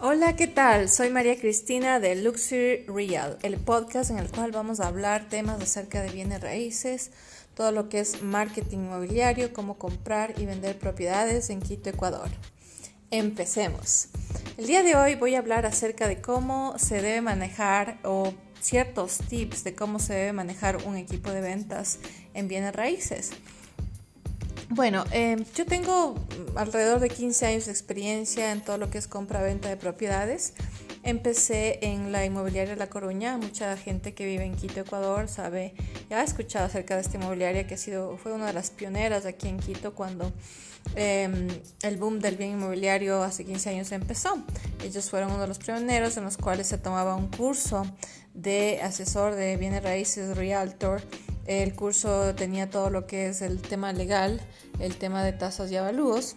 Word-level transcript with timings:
Hola, 0.00 0.36
¿qué 0.36 0.46
tal? 0.46 0.88
Soy 0.88 1.10
María 1.10 1.36
Cristina 1.40 1.98
de 1.98 2.14
Luxury 2.14 2.84
Real, 2.86 3.36
el 3.42 3.56
podcast 3.56 4.12
en 4.12 4.18
el 4.18 4.30
cual 4.30 4.52
vamos 4.52 4.78
a 4.78 4.86
hablar 4.86 5.28
temas 5.28 5.60
acerca 5.60 6.00
de 6.00 6.12
bienes 6.12 6.40
raíces, 6.40 7.10
todo 7.54 7.72
lo 7.72 7.88
que 7.88 7.98
es 7.98 8.22
marketing 8.22 8.78
inmobiliario, 8.78 9.52
cómo 9.52 9.76
comprar 9.76 10.34
y 10.38 10.46
vender 10.46 10.78
propiedades 10.78 11.50
en 11.50 11.60
Quito, 11.60 11.90
Ecuador. 11.90 12.28
Empecemos. 13.10 14.06
El 14.56 14.68
día 14.68 14.84
de 14.84 14.94
hoy 14.94 15.16
voy 15.16 15.34
a 15.34 15.40
hablar 15.40 15.66
acerca 15.66 16.06
de 16.06 16.20
cómo 16.20 16.78
se 16.78 17.02
debe 17.02 17.20
manejar 17.20 17.98
o 18.04 18.32
ciertos 18.60 19.18
tips 19.28 19.64
de 19.64 19.74
cómo 19.74 19.98
se 19.98 20.14
debe 20.14 20.32
manejar 20.32 20.76
un 20.86 20.96
equipo 20.96 21.32
de 21.32 21.40
ventas 21.40 21.98
en 22.34 22.46
bienes 22.46 22.72
raíces. 22.72 23.32
Bueno, 24.70 25.04
em, 25.12 25.44
yo 25.54 25.64
tengo 25.64 26.14
alrededor 26.54 27.00
de 27.00 27.08
15 27.08 27.46
años 27.46 27.66
de 27.66 27.72
experiencia 27.72 28.52
en 28.52 28.62
todo 28.62 28.76
lo 28.76 28.90
que 28.90 28.98
es 28.98 29.08
compra-venta 29.08 29.68
de 29.70 29.78
propiedades. 29.78 30.52
Empecé 31.04 31.78
en 31.80 32.12
la 32.12 32.26
inmobiliaria 32.26 32.74
de 32.74 32.78
La 32.78 32.90
Coruña. 32.90 33.38
Mucha 33.38 33.78
gente 33.78 34.12
que 34.12 34.26
vive 34.26 34.44
en 34.44 34.54
Quito, 34.54 34.80
Ecuador, 34.80 35.26
sabe, 35.28 35.72
ya 36.10 36.20
ha 36.20 36.22
escuchado 36.22 36.66
acerca 36.66 36.96
de 36.96 37.00
esta 37.00 37.16
inmobiliaria 37.16 37.66
que 37.66 37.74
ha 37.74 37.78
sido, 37.78 38.18
fue 38.18 38.32
una 38.32 38.46
de 38.46 38.52
las 38.52 38.70
pioneras 38.70 39.24
aquí 39.24 39.48
en 39.48 39.58
Quito 39.58 39.94
cuando 39.94 40.32
em, 40.96 41.48
el 41.80 41.96
boom 41.96 42.20
del 42.20 42.36
bien 42.36 42.52
inmobiliario 42.52 43.22
hace 43.22 43.46
15 43.46 43.70
años 43.70 43.92
empezó. 43.92 44.36
Ellos 44.84 45.08
fueron 45.08 45.30
uno 45.30 45.40
de 45.40 45.48
los 45.48 45.58
pioneros 45.58 46.18
en 46.18 46.24
los 46.24 46.36
cuales 46.36 46.66
se 46.66 46.76
tomaba 46.76 47.16
un 47.16 47.28
curso 47.28 47.86
de 48.34 48.80
asesor 48.82 49.34
de 49.34 49.56
bienes 49.56 49.82
raíces, 49.82 50.36
realtor 50.36 51.00
el 51.48 51.74
curso 51.74 52.34
tenía 52.34 52.68
todo 52.68 52.90
lo 52.90 53.06
que 53.06 53.28
es 53.28 53.40
el 53.40 53.62
tema 53.62 53.92
legal, 53.94 54.38
el 54.78 54.96
tema 54.96 55.24
de 55.24 55.32
tasas 55.32 55.70
y 55.72 55.76
avalúos. 55.76 56.36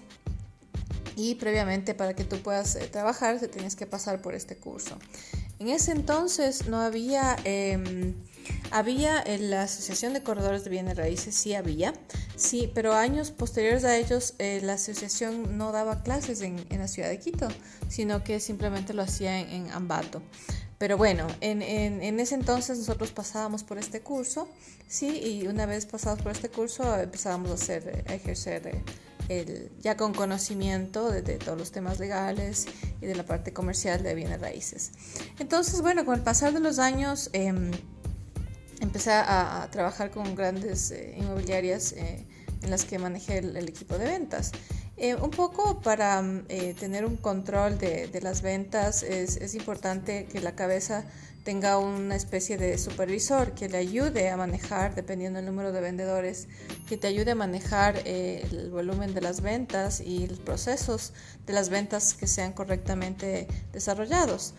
Y 1.17 1.35
previamente 1.35 1.93
para 1.93 2.15
que 2.15 2.23
tú 2.23 2.37
puedas 2.37 2.75
eh, 2.77 2.87
trabajar, 2.87 3.37
te 3.37 3.49
tienes 3.49 3.75
que 3.75 3.85
pasar 3.85 4.21
por 4.21 4.33
este 4.33 4.55
curso. 4.55 4.97
En 5.59 5.67
ese 5.67 5.91
entonces 5.91 6.67
no 6.67 6.79
había, 6.79 7.35
em, 7.43 8.15
había 8.71 9.21
en 9.21 9.51
la 9.51 9.63
Asociación 9.63 10.13
de 10.13 10.23
Corredores 10.23 10.63
de 10.63 10.69
Bienes 10.69 10.97
Raíces, 10.97 11.35
sí 11.35 11.53
había, 11.53 11.93
sí, 12.37 12.71
pero 12.73 12.93
años 12.93 13.31
posteriores 13.31 13.83
a 13.83 13.97
ellos 13.97 14.33
eh, 14.39 14.61
la 14.63 14.73
asociación 14.73 15.57
no 15.57 15.73
daba 15.73 16.01
clases 16.01 16.41
en, 16.41 16.65
la 16.69 16.87
ciudad 16.87 17.09
de 17.09 17.19
Quito, 17.19 17.49
sino 17.89 18.23
que 18.23 18.39
simplemente 18.39 18.93
lo 18.93 19.03
hacía 19.03 19.39
en 19.39 19.69
Ambato. 19.71 20.23
Pero 20.81 20.97
bueno, 20.97 21.27
en, 21.41 21.61
en, 21.61 22.19
ese 22.19 22.33
entonces 22.33 22.79
nosotros 22.79 23.11
pasábamos 23.11 23.63
por 23.63 23.77
este 23.77 24.01
curso, 24.01 24.47
sí, 24.87 25.09
y 25.09 25.45
una 25.45 25.67
vez 25.67 25.85
pasados 25.85 26.23
por 26.23 26.31
este 26.31 26.49
curso 26.49 26.99
empezábamos 26.99 27.51
a, 27.51 27.53
hacer, 27.53 28.03
a 28.07 28.15
ejercer 28.15 28.81
el, 29.29 29.71
ya 29.79 29.95
con 29.95 30.11
conocimiento 30.11 31.11
de, 31.11 31.21
todos 31.37 31.55
los 31.55 31.71
temas 31.71 31.99
legales 31.99 32.65
y 32.99 33.05
de 33.05 33.13
la 33.13 33.23
parte 33.23 33.53
comercial 33.53 34.01
de 34.01 34.15
bienes 34.15 34.41
raíces. 34.41 34.89
Entonces, 35.37 35.83
bueno, 35.83 36.03
con 36.03 36.15
el 36.15 36.21
pasar 36.21 36.51
de 36.51 36.59
los 36.59 36.79
años 36.79 37.29
em, 37.33 37.69
empecé 38.79 39.11
a, 39.11 39.69
trabajar 39.71 40.09
con 40.09 40.33
grandes 40.33 40.89
eh, 40.89 41.13
inmobiliarias 41.15 41.91
eh, 41.91 42.25
en 42.61 42.69
las 42.69 42.85
que 42.85 42.99
manejé 42.99 43.39
el 43.39 43.67
equipo 43.67 43.97
de 43.97 44.05
ventas. 44.05 44.51
Eh, 45.03 45.15
un 45.15 45.31
poco 45.31 45.81
para 45.81 46.21
mm, 46.21 46.45
eh, 46.47 46.75
tener 46.79 47.05
un 47.05 47.17
control 47.17 47.79
de, 47.79 48.19
las 48.21 48.43
ventas 48.43 49.01
es, 49.01 49.55
importante 49.55 50.25
que 50.25 50.41
la 50.41 50.53
cabeza 50.53 51.05
tenga 51.43 51.79
una 51.79 52.15
especie 52.15 52.55
de 52.55 52.77
supervisor 52.77 53.53
que 53.53 53.67
le 53.67 53.79
ayude 53.79 54.29
a 54.29 54.37
manejar, 54.37 54.93
dependiendo 54.93 55.37
del 55.37 55.47
número 55.47 55.71
de 55.71 55.81
vendedores, 55.81 56.47
que 56.87 56.97
te 56.97 57.07
ayude 57.07 57.31
a 57.31 57.35
manejar 57.35 58.03
eh, 58.05 58.47
el 58.51 58.69
volumen 58.69 59.15
de 59.15 59.21
las 59.21 59.41
ventas 59.41 60.01
y 60.01 60.27
los 60.27 60.39
procesos 60.39 61.13
de 61.47 61.53
las 61.53 61.69
ventas 61.69 62.13
que 62.13 62.27
sean 62.27 62.53
correctamente 62.53 63.47
desarrollados. 63.73 64.53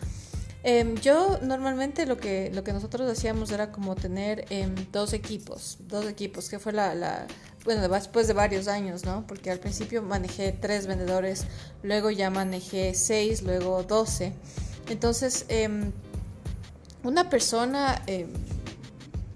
Em, 0.65 0.95
yo 0.95 1.39
normalmente 1.41 2.05
lo 2.05 2.17
que, 2.17 2.49
lo 2.53 2.63
que 2.63 2.71
nosotros 2.71 3.09
hacíamos 3.09 3.51
era 3.51 3.71
como 3.71 3.95
tener 3.95 4.45
em, 4.49 4.73
dos 4.93 5.11
equipos, 5.11 5.77
dos 5.87 6.05
equipos, 6.05 6.49
que 6.49 6.57
fue 6.57 6.71
la, 6.71 6.95
la, 6.95 7.27
bueno, 7.65 7.87
después 7.87 8.27
de 8.27 8.33
varios 8.33 8.67
años, 8.67 9.05
¿no? 9.05 9.25
Porque 9.27 9.51
al 9.51 9.59
principio 9.59 10.01
manejé 10.01 10.51
tres 10.51 10.87
vendedores, 10.87 11.45
luego 11.81 12.11
ya 12.11 12.29
manejé 12.29 12.93
seis, 12.93 13.41
luego 13.41 13.83
doce. 13.83 14.33
Entonces, 14.89 15.45
em, 15.47 15.91
una 17.03 17.29
persona 17.29 18.01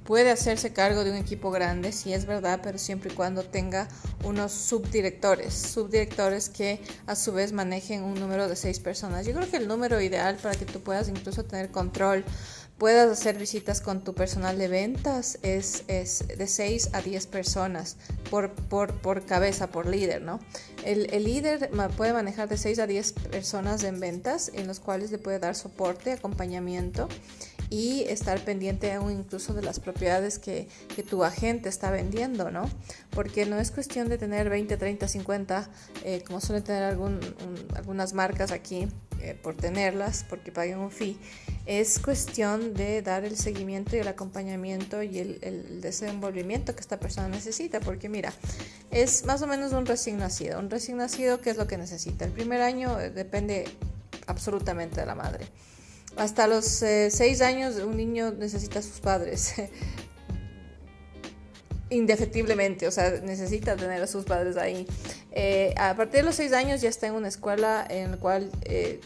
puede 0.07 0.31
hacerse 0.31 0.71
cargo 0.71 1.03
de 1.03 1.11
un 1.11 1.17
equipo 1.17 1.51
grande, 1.51 1.91
sí 1.91 2.13
es 2.13 2.25
verdad, 2.25 2.61
pero 2.63 2.77
siempre 2.77 3.11
y 3.11 3.13
cuando 3.13 3.43
tenga 3.43 3.89
unos 4.23 4.53
subdirectores, 4.53 5.53
subdirectores 5.53 6.47
que 6.47 6.81
a 7.07 7.15
su 7.15 7.33
vez 7.33 7.51
manejen 7.51 8.03
un 8.03 8.17
número 8.17 8.47
de 8.47 8.55
seis 8.55 8.79
personas. 8.79 9.25
Yo 9.25 9.33
creo 9.33 9.51
que 9.51 9.57
el 9.57 9.67
número 9.67 9.99
ideal 9.99 10.37
para 10.37 10.55
que 10.55 10.63
tú 10.63 10.79
puedas 10.79 11.09
incluso 11.09 11.43
tener 11.43 11.71
control, 11.71 12.23
puedas 12.77 13.09
hacer 13.09 13.37
visitas 13.37 13.81
con 13.81 14.03
tu 14.03 14.13
personal 14.13 14.57
de 14.57 14.67
ventas 14.67 15.39
es, 15.41 15.83
es 15.87 16.27
de 16.27 16.47
seis 16.47 16.89
a 16.93 17.01
diez 17.01 17.25
personas 17.25 17.97
por, 18.29 18.51
por, 18.51 18.93
por, 18.93 19.25
cabeza, 19.25 19.67
por 19.67 19.87
líder, 19.87 20.21
¿no? 20.21 20.39
El, 20.85 21.11
el 21.13 21.23
líder 21.23 21.71
puede 21.95 22.13
manejar 22.13 22.47
de 22.49 22.57
seis 22.57 22.79
a 22.79 22.87
diez 22.87 23.13
personas 23.13 23.83
en 23.83 23.99
ventas 23.99 24.51
en 24.53 24.67
los 24.67 24.79
cuales 24.79 25.11
le 25.11 25.17
puede 25.17 25.39
dar 25.39 25.55
soporte, 25.55 26.11
acompañamiento 26.11 27.07
y 27.69 28.03
estar 28.03 28.39
pendiente 28.39 28.93
aún 28.93 29.11
incluso 29.11 29.53
de 29.53 29.61
las 29.61 29.79
propiedades 29.79 30.39
que, 30.39 30.67
que, 30.95 31.03
tu 31.03 31.23
agente 31.23 31.67
está 31.67 31.91
vendiendo, 31.91 32.49
¿no? 32.49 32.69
Porque 33.09 33.45
no 33.45 33.59
es 33.59 33.71
cuestión 33.71 34.07
de 34.07 34.17
tener 34.17 34.49
20, 34.49 34.77
30, 34.77 35.07
50, 35.07 35.69
como 36.25 36.39
suelen 36.39 36.63
tener 36.63 36.83
algún, 36.83 37.19
algunas 37.75 38.13
marcas 38.13 38.51
aquí 38.51 38.87
eh, 39.21 39.37
por 39.41 39.55
tenerlas, 39.55 40.25
porque 40.27 40.51
paguen 40.51 40.79
un 40.79 40.91
fee. 40.91 41.17
Es 41.65 41.99
cuestión 41.99 42.73
de 42.73 43.01
dar 43.01 43.25
el 43.25 43.37
seguimiento 43.37 43.95
y 43.95 43.99
el 43.99 44.07
acompañamiento 44.07 45.03
y 45.03 45.19
el, 45.19 45.39
el 45.41 45.81
desenvolvimiento 45.81 46.75
que 46.75 46.81
esta 46.81 46.99
persona 46.99 47.27
necesita, 47.27 47.79
porque 47.79 48.09
mira, 48.09 48.33
es 48.91 49.25
más 49.25 49.41
o 49.41 49.47
menos 49.47 49.73
un 49.73 49.85
recién 49.85 50.17
nacido. 50.17 50.59
Un 50.59 50.69
recién 50.69 50.97
nacido, 50.97 51.41
¿qué 51.41 51.49
es 51.49 51.57
lo 51.57 51.67
que 51.67 51.77
necesita? 51.77 52.25
El 52.25 52.31
primer 52.31 52.61
año 52.61 52.99
eh, 52.99 53.09
depende 53.09 53.65
absolutamente 54.27 54.99
de 55.01 55.05
la 55.05 55.15
madre. 55.15 55.47
Hasta 56.17 56.47
los 56.47 56.81
eh, 56.81 57.09
seis 57.11 57.41
años 57.41 57.75
un 57.75 57.95
niño 57.95 58.31
necesita 58.31 58.79
a 58.79 58.81
sus 58.81 58.99
padres. 58.99 59.53
Indefectiblemente, 61.89 62.87
o 62.87 62.91
sea, 62.91 63.11
necesita 63.21 63.75
tener 63.75 64.01
a 64.01 64.07
sus 64.07 64.25
padres 64.25 64.57
ahí. 64.57 64.85
Eh, 65.31 65.73
a 65.77 65.95
partir 65.95 66.21
de 66.21 66.23
los 66.23 66.35
seis 66.35 66.51
años 66.53 66.81
ya 66.81 66.89
está 66.89 67.07
en 67.07 67.13
una 67.13 67.27
escuela 67.27 67.85
en 67.89 68.11
la 68.11 68.17
cual 68.17 68.51
eh, 68.63 68.99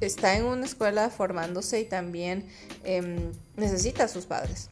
está 0.00 0.36
en 0.36 0.44
una 0.44 0.64
escuela 0.64 1.10
formándose 1.10 1.80
y 1.80 1.84
también 1.84 2.46
em, 2.84 3.32
necesita 3.56 4.04
a 4.04 4.08
sus 4.08 4.26
padres. 4.26 4.70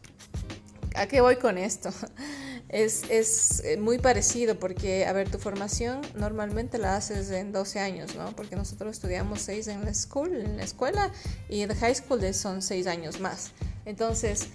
¿A 0.94 1.06
qué 1.06 1.20
voy 1.20 1.36
con 1.36 1.58
esto? 1.58 1.90
es, 2.68 3.04
es, 3.08 3.62
eh, 3.64 3.76
muy 3.76 3.98
parecido 3.98 4.58
porque, 4.58 5.06
a 5.06 5.12
ver, 5.12 5.30
tu 5.30 5.38
formación 5.38 6.00
normalmente 6.16 6.78
la 6.78 6.96
haces 6.96 7.30
en 7.30 7.52
12 7.52 7.78
años, 7.80 8.14
¿no? 8.14 8.34
Porque 8.36 8.56
nosotros 8.56 8.96
estudiamos 8.96 9.42
6 9.42 9.68
en 9.68 9.84
la, 9.84 9.94
school, 9.94 10.34
en 10.34 10.56
la 10.56 10.64
escuela 10.64 11.12
y 11.48 11.60
en 11.60 11.74
high 11.74 11.94
school 11.94 12.22
son 12.34 12.62
6 12.62 12.86
años 12.86 13.20
más. 13.20 13.52
Entonces, 13.84 14.48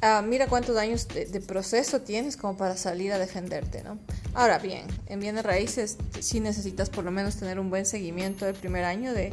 ah, 0.00 0.22
mira 0.26 0.46
cuántos 0.46 0.76
años 0.76 1.08
de, 1.08 1.40
proceso 1.40 2.00
tienes 2.00 2.36
como 2.36 2.56
para 2.56 2.76
salir 2.76 3.12
a 3.12 3.18
defenderte, 3.18 3.82
¿no? 3.82 3.98
Ahora 4.34 4.58
bien, 4.58 4.86
en 5.06 5.20
bienes 5.20 5.44
raíces 5.44 5.96
sí 6.20 6.40
necesitas 6.40 6.90
por 6.90 7.04
lo 7.04 7.10
menos 7.10 7.36
tener 7.36 7.58
un 7.58 7.70
buen 7.70 7.86
seguimiento 7.86 8.44
del 8.44 8.54
primer 8.54 8.84
año 8.84 9.12
de, 9.12 9.32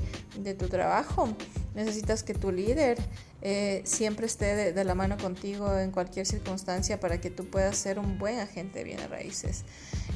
tu 0.58 0.68
trabajo. 0.68 1.36
Necesitas 1.76 2.24
que 2.24 2.34
tu 2.34 2.52
líder 2.52 2.98
eh, 3.42 3.82
siempre 3.84 4.26
esté 4.26 4.72
de, 4.72 4.84
la 4.84 4.96
mano 4.96 5.18
contigo 5.18 5.78
en 5.78 5.92
cualquier 5.92 6.26
circunstancia 6.26 7.00
para 7.00 7.20
que 7.20 7.30
tú 7.30 7.46
puedas 7.46 7.78
ser 7.78 8.00
un 8.00 8.18
buen 8.18 8.40
agente 8.40 8.80
de 8.80 8.86
bienes 8.86 9.10
raíces. 9.10 9.64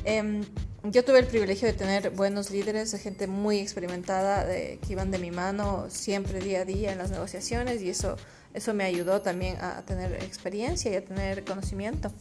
Em, 0.05 0.43
yo 0.83 1.03
tuve 1.03 1.19
el 1.19 1.27
privilegio 1.27 1.67
de 1.67 1.73
tener 1.73 2.11
buenos 2.11 2.49
líderes, 2.51 2.91
de 2.91 2.99
gente 2.99 3.27
muy 3.27 3.59
experimentada 3.59 4.45
que 4.45 4.79
iban 4.87 5.11
de 5.11 5.17
mi 5.17 5.31
mano 5.31 5.87
siempre 5.89 6.39
día 6.39 6.61
a 6.61 6.65
día 6.65 6.91
en 6.91 6.97
las 6.97 7.11
negociaciones 7.11 7.81
y 7.81 7.89
eso, 7.89 8.15
eso 8.53 8.73
me 8.73 8.83
ayudó 8.83 9.21
también 9.21 9.57
a 9.61 9.83
tener 9.85 10.13
experiencia 10.23 10.91
y 10.91 10.95
a 10.95 11.05
tener 11.05 11.45
conocimiento. 11.45 12.11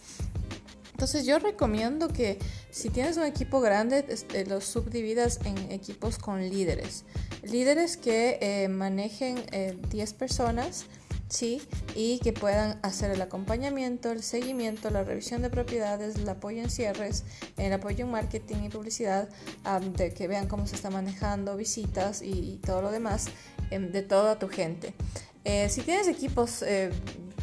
Entonces 0.96 1.26
yo 1.26 1.38
recomiendo 1.38 2.08
que 2.08 2.38
si 2.70 2.88
tienes 2.88 3.18
un 3.18 3.24
equipo 3.24 3.60
grande, 3.60 4.06
este, 4.08 4.46
los 4.46 4.64
subdividas 4.64 5.40
en 5.44 5.70
equipos 5.70 6.16
con 6.16 6.40
líderes. 6.40 7.04
Líderes 7.42 7.98
que 7.98 8.38
eh, 8.40 8.68
manejen 8.68 9.36
10 9.90 10.10
eh, 10.10 10.14
personas 10.14 10.86
¿sí? 11.28 11.62
Y 11.94 12.18
que 12.20 12.32
puedan 12.32 12.78
hacer 12.82 13.10
el 13.10 13.20
acompañamiento, 13.20 14.12
el 14.12 14.22
seguimiento, 14.22 14.90
la 14.90 15.04
revisión 15.04 15.42
de 15.42 15.50
propiedades, 15.50 16.16
el 16.16 16.28
apoyo 16.28 16.62
en 16.62 16.70
cierres, 16.70 17.24
el 17.56 17.72
apoyo 17.72 18.04
en 18.04 18.10
marketing 18.10 18.64
y 18.64 18.68
publicidad, 18.68 19.28
de 19.96 20.12
que 20.12 20.28
vean 20.28 20.48
cómo 20.48 20.66
se 20.66 20.76
está 20.76 20.90
manejando, 20.90 21.56
visitas 21.56 22.22
y, 22.22 22.60
todo 22.64 22.82
lo 22.82 22.90
demás 22.90 23.26
em, 23.70 23.90
de 23.92 24.02
toda 24.02 24.38
tu 24.38 24.48
gente. 24.48 24.94
Eh, 25.44 25.68
si 25.68 25.82
tienes 25.82 26.08
equipos 26.08 26.62
eh, 26.62 26.90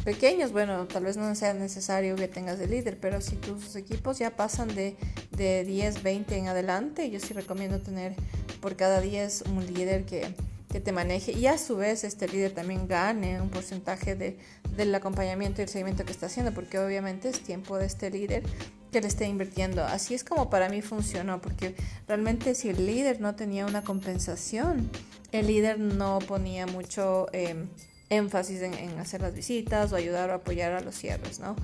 pequeños, 0.04 0.52
bueno, 0.52 0.86
tal 0.86 1.04
vez 1.04 1.16
no 1.16 1.34
sea 1.34 1.54
necesario 1.54 2.16
que 2.16 2.28
tengas 2.28 2.58
de 2.58 2.66
líder, 2.66 2.98
pero 3.00 3.20
si 3.20 3.36
tus 3.36 3.76
equipos 3.76 4.18
ya 4.18 4.36
pasan 4.36 4.74
de, 4.74 4.96
de 5.30 5.64
10, 5.64 6.02
20 6.02 6.36
en 6.36 6.48
adelante, 6.48 7.10
yo 7.10 7.20
sí 7.20 7.32
recomiendo 7.32 7.80
tener 7.80 8.14
por 8.60 8.76
cada 8.76 9.00
10 9.00 9.44
un 9.52 9.72
líder 9.72 10.04
que 10.04 10.34
que 10.74 10.80
te 10.80 10.90
maneje 10.90 11.30
y 11.30 11.46
a 11.46 11.56
su 11.56 11.76
vez 11.76 12.02
este 12.02 12.26
líder 12.26 12.50
también 12.50 12.88
gane 12.88 13.40
un 13.40 13.48
porcentaje 13.48 14.16
de, 14.16 14.36
del 14.76 14.92
acompañamiento 14.92 15.60
y 15.60 15.62
el 15.62 15.68
seguimiento 15.68 16.04
que 16.04 16.10
está 16.10 16.26
haciendo, 16.26 16.52
porque 16.52 16.80
obviamente 16.80 17.28
es 17.28 17.38
tiempo 17.38 17.78
de 17.78 17.86
este 17.86 18.10
líder 18.10 18.42
que 18.90 19.00
le 19.00 19.06
esté 19.06 19.28
invirtiendo. 19.28 19.84
Así 19.84 20.14
es 20.14 20.24
como 20.24 20.50
para 20.50 20.68
mí 20.68 20.82
funcionó, 20.82 21.40
porque 21.40 21.76
realmente 22.08 22.56
si 22.56 22.70
el 22.70 22.86
líder 22.86 23.20
no 23.20 23.36
tenía 23.36 23.66
una 23.66 23.84
compensación, 23.84 24.90
el 25.30 25.46
líder 25.46 25.78
no 25.78 26.18
ponía 26.18 26.66
mucho 26.66 27.28
em, 27.30 27.68
énfasis 28.10 28.60
en, 28.62 28.98
hacer 28.98 29.20
las 29.20 29.32
visitas 29.32 29.92
o 29.92 29.96
ayudar 29.96 30.30
o 30.30 30.34
apoyar 30.34 30.72
a 30.72 30.80
los 30.80 30.96
cierres, 30.96 31.38
¿no? 31.38 31.54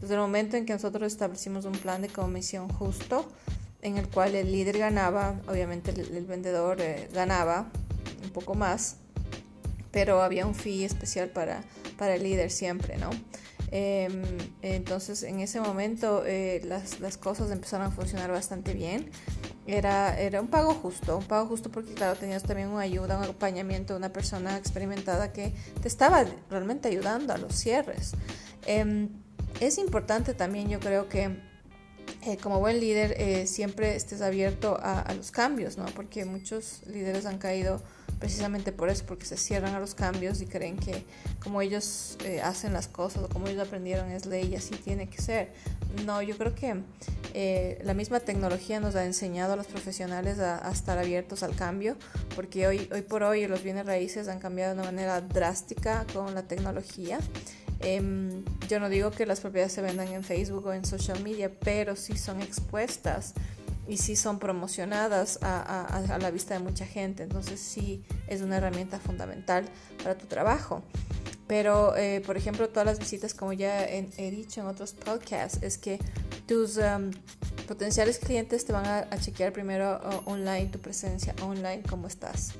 Desde 0.00 0.14
el 0.14 0.20
momento 0.20 0.56
en 0.56 0.64
que 0.64 0.74
nosotros 0.74 1.12
establecimos 1.12 1.64
un 1.64 1.72
plan 1.72 2.02
de 2.02 2.08
comisión 2.08 2.68
justo, 2.68 3.28
en 3.82 3.98
el 3.98 4.06
cual 4.06 4.36
el 4.36 4.52
líder 4.52 4.78
ganaba, 4.78 5.40
obviamente 5.48 5.90
el, 5.90 6.24
vendedor 6.26 6.80
eh, 6.80 7.08
ganaba 7.12 7.72
un 8.22 8.30
poco 8.30 8.54
más, 8.54 8.96
pero 9.90 10.22
había 10.22 10.46
un 10.46 10.54
fee 10.54 10.84
especial 10.84 11.30
para, 11.30 11.62
para 11.98 12.14
el 12.14 12.22
líder 12.22 12.50
siempre, 12.50 12.96
¿no? 12.98 13.10
Em, 13.72 14.22
entonces 14.62 15.22
en 15.22 15.38
ese 15.38 15.60
momento 15.60 16.24
eh, 16.26 16.60
las, 16.64 16.98
las, 16.98 17.16
cosas 17.16 17.52
empezaron 17.52 17.86
a 17.86 17.90
funcionar 17.90 18.30
bastante 18.30 18.74
bien. 18.74 19.10
Era, 19.66 20.18
era 20.18 20.40
un 20.40 20.48
pago 20.48 20.74
justo, 20.74 21.16
un 21.16 21.24
pago 21.24 21.46
justo 21.46 21.70
porque 21.70 21.94
claro, 21.94 22.18
tenías 22.18 22.42
también 22.42 22.68
una 22.68 22.80
ayuda, 22.80 23.16
un 23.16 23.22
acompañamiento 23.22 23.92
de 23.92 23.98
una 23.98 24.12
persona 24.12 24.56
experimentada 24.56 25.32
que 25.32 25.52
te 25.80 25.86
estaba 25.86 26.24
realmente 26.48 26.88
ayudando 26.88 27.32
a 27.32 27.38
los 27.38 27.54
cierres. 27.54 28.12
Em, 28.66 29.08
es 29.60 29.78
importante 29.78 30.34
también, 30.34 30.68
yo 30.68 30.80
creo 30.80 31.08
que 31.08 31.38
eh, 32.22 32.36
como 32.36 32.60
buen 32.60 32.80
líder 32.80 33.14
eh, 33.16 33.46
siempre 33.46 33.96
estés 33.96 34.20
abierto 34.20 34.78
a, 34.82 35.10
los 35.14 35.30
cambios, 35.30 35.78
¿no? 35.78 35.86
Porque 35.86 36.26
muchos 36.26 36.82
líderes 36.86 37.24
han 37.24 37.38
caído 37.38 37.80
precisamente 38.18 38.72
por 38.72 38.90
eso, 38.90 39.06
porque 39.06 39.24
se 39.24 39.38
cierran 39.38 39.74
a 39.74 39.80
los 39.80 39.94
cambios 39.94 40.42
y 40.42 40.46
creen 40.46 40.76
que 40.76 41.06
como 41.42 41.62
ellos 41.62 42.18
eh, 42.26 42.42
hacen 42.42 42.74
las 42.74 42.88
cosas 42.88 43.22
o 43.24 43.28
como 43.30 43.48
ellos 43.48 43.66
aprendieron 43.66 44.10
es 44.10 44.26
ley 44.26 44.48
y 44.52 44.56
así 44.56 44.74
tiene 44.74 45.08
que 45.08 45.22
ser. 45.22 45.52
No, 46.04 46.20
yo 46.20 46.36
creo 46.36 46.54
que 46.54 47.78
la 47.82 47.94
misma 47.94 48.20
tecnología 48.20 48.80
nos 48.80 48.96
ha 48.96 49.06
enseñado 49.06 49.54
a 49.54 49.56
los 49.56 49.66
profesionales 49.66 50.40
a, 50.40 50.68
a, 50.68 50.70
estar 50.70 50.98
abiertos 50.98 51.42
al 51.42 51.56
cambio, 51.56 51.96
porque 52.36 52.66
hoy, 52.66 52.88
hoy 52.92 53.00
por 53.00 53.22
hoy 53.22 53.46
los 53.46 53.62
bienes 53.62 53.86
raíces 53.86 54.28
han 54.28 54.40
cambiado 54.40 54.74
de 54.74 54.82
una 54.82 54.90
manera 54.90 55.20
drástica 55.22 56.04
con 56.12 56.34
la 56.34 56.42
tecnología. 56.42 57.18
Em, 57.80 58.44
yo 58.68 58.78
no 58.78 58.88
digo 58.88 59.10
que 59.10 59.26
las 59.26 59.40
propiedades 59.40 59.72
se 59.72 59.82
vendan 59.82 60.08
en 60.08 60.22
Facebook 60.22 60.66
o 60.66 60.72
en 60.72 60.84
social 60.84 61.22
media, 61.22 61.50
pero 61.60 61.96
sí 61.96 62.16
son 62.16 62.42
expuestas 62.42 63.34
y 63.88 63.96
sí 63.96 64.16
son 64.16 64.38
promocionadas 64.38 65.38
a, 65.42 66.18
la 66.20 66.30
vista 66.30 66.54
de 66.54 66.60
mucha 66.60 66.86
gente. 66.86 67.22
Entonces 67.22 67.58
sí 67.60 68.04
es 68.28 68.42
una 68.42 68.58
herramienta 68.58 68.98
fundamental 69.00 69.64
para 70.02 70.16
tu 70.16 70.26
trabajo. 70.26 70.82
Pero, 71.46 71.96
eh, 71.96 72.22
por 72.24 72.36
ejemplo, 72.36 72.68
todas 72.68 72.86
las 72.86 73.00
visitas, 73.00 73.34
como 73.34 73.52
ya 73.52 73.84
he, 73.84 74.30
dicho 74.30 74.60
en 74.60 74.68
otros 74.68 74.92
podcasts, 74.92 75.58
es 75.62 75.78
que 75.78 75.98
tus 76.46 76.76
em, 76.76 77.10
potenciales 77.66 78.20
clientes 78.20 78.64
te 78.64 78.72
van 78.72 78.86
a, 78.86 79.18
chequear 79.18 79.52
primero 79.52 79.98
online, 80.26 80.66
tu 80.66 80.78
presencia 80.78 81.34
online, 81.42 81.82
cómo 81.88 82.06
estás 82.06 82.52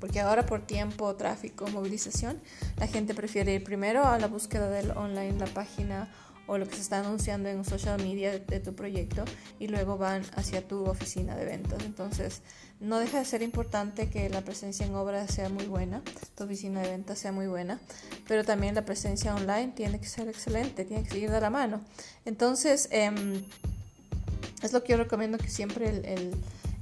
porque 0.00 0.20
ahora 0.20 0.46
por 0.46 0.66
tiempo, 0.66 1.14
tráfico, 1.14 1.68
movilización, 1.68 2.40
la 2.78 2.86
gente 2.86 3.14
prefiere 3.14 3.54
ir 3.54 3.62
primero 3.62 4.04
a 4.06 4.18
la 4.18 4.26
búsqueda 4.26 4.70
del 4.70 4.90
online, 4.92 5.38
la 5.38 5.46
página 5.46 6.08
o 6.50 6.58
lo 6.58 6.66
que 6.66 6.74
se 6.74 6.82
está 6.82 6.98
anunciando 6.98 7.48
en 7.48 7.64
social 7.64 8.02
media 8.02 8.36
de, 8.36 8.58
tu 8.58 8.74
proyecto 8.74 9.24
y 9.60 9.68
luego 9.68 9.98
van 9.98 10.22
hacia 10.34 10.66
tu 10.66 10.84
oficina 10.84 11.36
de 11.36 11.44
ventas. 11.44 11.84
Entonces, 11.84 12.42
no 12.80 12.98
deja 12.98 13.20
de 13.20 13.24
ser 13.24 13.42
importante 13.42 14.10
que 14.10 14.28
la 14.30 14.40
presencia 14.40 14.84
en 14.84 14.96
obra 14.96 15.28
sea 15.28 15.48
muy 15.48 15.66
buena, 15.66 16.02
tu 16.34 16.42
oficina 16.42 16.80
de 16.80 16.90
ventas 16.90 17.20
sea 17.20 17.30
muy 17.30 17.46
buena, 17.46 17.78
pero 18.26 18.44
también 18.44 18.74
la 18.74 18.84
presencia 18.84 19.32
online 19.32 19.68
tiene 19.76 20.00
que 20.00 20.08
ser 20.08 20.26
excelente, 20.26 20.84
tiene 20.84 21.04
que 21.04 21.10
seguir 21.10 21.30
de 21.30 21.40
la 21.40 21.50
mano. 21.50 21.82
Entonces, 22.24 22.88
em, 22.90 23.44
es 24.60 24.72
lo 24.72 24.82
que 24.82 24.94
yo 24.94 24.98
recomiendo 24.98 25.38
que 25.38 25.48
siempre 25.48 25.88
el 25.88 26.04
el, 26.04 26.34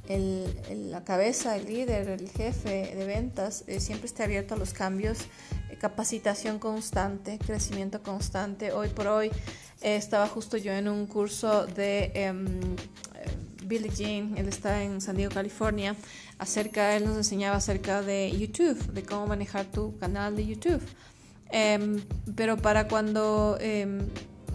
la 0.08 1.04
cabeza, 1.04 1.56
el 1.56 1.66
líder, 1.66 2.08
el 2.08 2.30
jefe 2.30 2.94
de 2.96 3.06
ventas 3.06 3.64
eh, 3.66 3.78
siempre 3.78 4.06
esté 4.06 4.22
abierto 4.22 4.54
a 4.54 4.56
los 4.56 4.72
cambios, 4.72 5.18
eh, 5.70 5.76
capacitación 5.78 6.58
constante, 6.58 7.38
crecimiento 7.38 8.02
constante. 8.02 8.72
Hoy 8.72 8.88
por 8.88 9.06
hoy 9.06 9.28
eh, 9.82 9.96
estaba 9.96 10.26
justo 10.26 10.56
yo 10.56 10.72
en 10.72 10.88
un 10.88 11.06
curso 11.06 11.66
de 11.66 12.10
em, 12.14 12.60
Billy 13.64 13.90
Jean, 13.90 14.38
él 14.38 14.48
está 14.48 14.82
en 14.82 15.02
San 15.02 15.16
Diego, 15.16 15.34
California, 15.34 15.94
acerca, 16.38 16.96
él 16.96 17.04
nos 17.04 17.16
enseñaba 17.18 17.56
acerca 17.56 18.00
de 18.00 18.30
YouTube, 18.30 18.78
de 18.92 19.02
cómo 19.02 19.26
manejar 19.26 19.66
tu 19.66 19.98
canal 19.98 20.36
de 20.36 20.46
YouTube. 20.46 20.82
Em, 21.50 22.02
pero 22.34 22.56
para 22.56 22.88
cuando 22.88 23.58
em, 23.60 24.00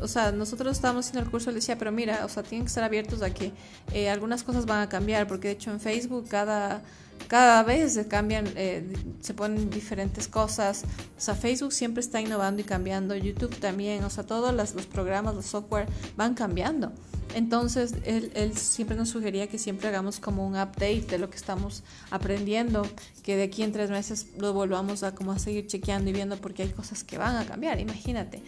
o 0.03 0.07
sea, 0.07 0.31
nosotros 0.31 0.75
estábamos 0.75 1.09
en 1.11 1.19
el 1.19 1.29
curso, 1.29 1.49
le 1.49 1.55
decía, 1.55 1.77
pero 1.77 1.91
mira, 1.91 2.25
o 2.25 2.29
sea, 2.29 2.43
tienen 2.43 2.65
que 2.65 2.69
estar 2.69 2.83
abiertos 2.83 3.21
a 3.21 3.33
que 3.33 3.51
eh, 3.93 4.09
algunas 4.09 4.43
cosas 4.43 4.65
van 4.65 4.81
a 4.81 4.89
cambiar, 4.89 5.27
porque 5.27 5.47
de 5.47 5.53
hecho 5.53 5.71
en 5.71 5.79
Facebook 5.79 6.27
cada, 6.27 6.81
cada 7.27 7.63
vez 7.63 7.93
se 7.93 8.07
cambian, 8.07 8.45
eh, 8.55 8.93
se 9.21 9.33
ponen 9.33 9.69
diferentes 9.69 10.27
cosas. 10.27 10.83
O 11.17 11.21
sea, 11.21 11.35
Facebook 11.35 11.71
siempre 11.71 12.01
está 12.01 12.19
innovando 12.19 12.61
y 12.61 12.65
cambiando, 12.65 13.15
YouTube 13.15 13.55
también, 13.57 14.03
o 14.03 14.09
sea, 14.09 14.25
todos 14.25 14.53
los 14.53 14.85
programas, 14.87 15.35
los 15.35 15.45
software 15.45 15.87
van 16.17 16.33
cambiando. 16.33 16.91
Entonces, 17.33 17.95
él, 18.03 18.31
él, 18.35 18.55
siempre 18.55 18.95
nos 18.95 19.09
sugería 19.09 19.47
que 19.47 19.57
siempre 19.57 19.87
hagamos 19.87 20.19
como 20.19 20.45
un 20.45 20.53
update 20.53 21.05
de 21.09 21.17
lo 21.17 21.31
que 21.31 21.37
estamos 21.37 21.81
aprendiendo, 22.11 22.85
que 23.23 23.35
de 23.35 23.43
aquí 23.43 23.63
en 23.63 23.71
tres 23.71 23.89
meses 23.89 24.27
lo 24.37 24.53
volvamos 24.53 25.01
a 25.01 25.15
como 25.15 25.31
a 25.31 25.39
seguir 25.39 25.65
chequeando 25.65 26.11
y 26.11 26.13
viendo 26.13 26.37
porque 26.37 26.61
hay 26.61 26.69
cosas 26.69 27.03
que 27.03 27.17
van 27.17 27.35
a 27.37 27.45
cambiar. 27.45 27.79
Imagínate, 27.79 28.43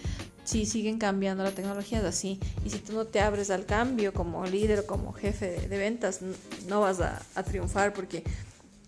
si 0.46 0.66
siguen 0.66 1.00
cambiando 1.00 1.44
la 1.44 1.52
tecnología 1.52 2.00
es 2.00 2.06
así. 2.06 2.40
Y 2.64 2.70
si 2.70 2.78
tú 2.80 2.94
no 2.94 3.06
te 3.06 3.20
abres 3.20 3.50
al 3.50 3.66
cambio 3.66 4.14
como 4.14 4.46
líder 4.46 4.86
como 4.86 5.12
jefe 5.12 5.68
de, 5.68 5.78
ventas, 5.78 6.22
no 6.68 6.82
vas 6.82 7.02
a, 7.02 7.20
triunfar 7.44 7.94
porque 7.94 8.24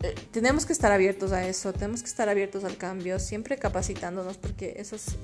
eh, 0.03 0.15
tenemos 0.31 0.65
que 0.65 0.73
estar 0.73 0.91
abiertos 0.91 1.31
a 1.31 1.47
eso, 1.47 1.73
tenemos 1.73 2.01
que 2.01 2.07
estar 2.07 2.29
abiertos 2.29 2.63
al 2.63 2.77
cambio, 2.77 3.19
siempre 3.19 3.57
capacitándonos 3.57 4.37
porque 4.37 4.75
eso 4.77 4.95
es 4.95 5.17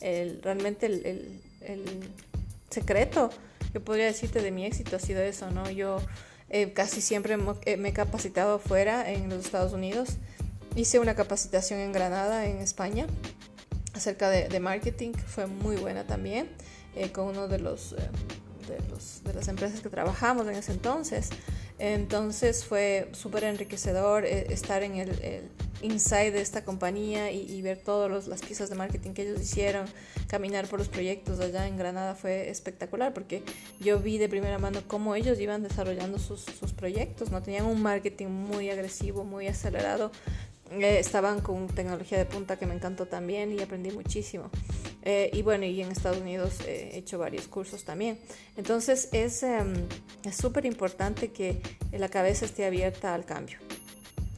el, 0.00 0.42
realmente 0.42 0.86
el, 0.86 2.10
secreto. 2.70 3.30
Yo 3.74 3.84
podría 3.84 4.06
decirte 4.06 4.40
de 4.40 4.50
mi 4.50 4.64
éxito 4.64 4.96
ha 4.96 4.98
sido 4.98 5.20
eso, 5.20 5.50
¿no? 5.50 5.70
Yo 5.70 5.98
eh, 6.48 6.72
casi 6.72 7.02
siempre 7.02 7.36
eh, 7.66 7.76
me 7.76 7.90
he 7.90 7.92
capacitado 7.92 8.56
afuera 8.56 9.10
en 9.10 9.28
los 9.28 9.44
Estados 9.44 9.72
Unidos. 9.74 10.16
Hice 10.74 10.98
una 10.98 11.14
capacitación 11.14 11.80
en 11.80 11.92
Granada, 11.92 12.46
en 12.46 12.58
España, 12.58 13.06
acerca 13.98 14.30
de, 14.30 14.60
marketing, 14.60 15.12
fue 15.12 15.46
muy 15.46 15.76
buena 15.76 16.06
también, 16.06 16.48
eh, 16.96 17.12
con 17.12 17.26
uno 17.26 17.44
eh, 17.44 17.48
de 17.48 17.58
los, 17.58 17.94
de 19.24 19.34
las 19.34 19.48
empresas 19.48 19.80
que 19.80 19.90
trabajamos 19.90 20.46
en 20.46 20.54
ese 20.54 20.72
entonces. 20.72 21.30
Entonces 21.78 22.64
fue 22.64 23.08
súper 23.12 23.44
enriquecedor 23.44 24.24
eh, 24.24 24.46
estar 24.50 24.82
en 24.82 24.96
el, 24.96 25.48
inside 25.80 26.32
de 26.32 26.40
esta 26.40 26.64
compañía 26.64 27.30
y, 27.30 27.62
ver 27.62 27.78
todas 27.78 28.26
las 28.26 28.42
piezas 28.42 28.68
de 28.68 28.74
marketing 28.74 29.12
que 29.12 29.22
ellos 29.22 29.40
hicieron, 29.40 29.86
caminar 30.26 30.66
por 30.66 30.80
los 30.80 30.88
proyectos 30.88 31.38
allá 31.40 31.68
en 31.68 31.76
Granada 31.76 32.14
fue 32.14 32.50
espectacular 32.50 33.14
porque 33.14 33.42
yo 33.78 34.00
vi 34.00 34.18
de 34.18 34.28
primera 34.28 34.58
mano 34.58 34.80
cómo 34.86 35.14
ellos 35.14 35.38
iban 35.38 35.62
desarrollando 35.62 36.18
sus, 36.18 36.40
sus 36.40 36.72
proyectos, 36.72 37.30
no 37.30 37.42
tenían 37.42 37.66
un 37.66 37.80
marketing 37.80 38.26
muy 38.26 38.70
agresivo, 38.70 39.24
muy 39.24 39.46
acelerado, 39.46 40.10
eh, 40.70 40.98
estaban 40.98 41.40
con 41.40 41.66
tecnología 41.68 42.18
de 42.18 42.26
punta 42.26 42.58
que 42.58 42.66
me 42.66 42.74
encantó 42.74 43.06
también 43.06 43.52
y 43.52 43.62
aprendí 43.62 43.90
muchísimo. 43.90 44.50
Eh, 45.02 45.30
y 45.32 45.42
bueno, 45.42 45.64
y 45.64 45.80
en 45.80 45.90
Estados 45.90 46.18
Unidos 46.18 46.60
he 46.66 46.98
hecho 46.98 47.18
varios 47.18 47.48
cursos 47.48 47.84
también. 47.84 48.18
Entonces 48.56 49.08
es 49.12 49.42
em, 49.42 49.74
súper 50.30 50.66
importante 50.66 51.28
que 51.28 51.62
la 51.92 52.08
cabeza 52.08 52.44
esté 52.44 52.66
abierta 52.66 53.14
al 53.14 53.24
cambio. 53.24 53.58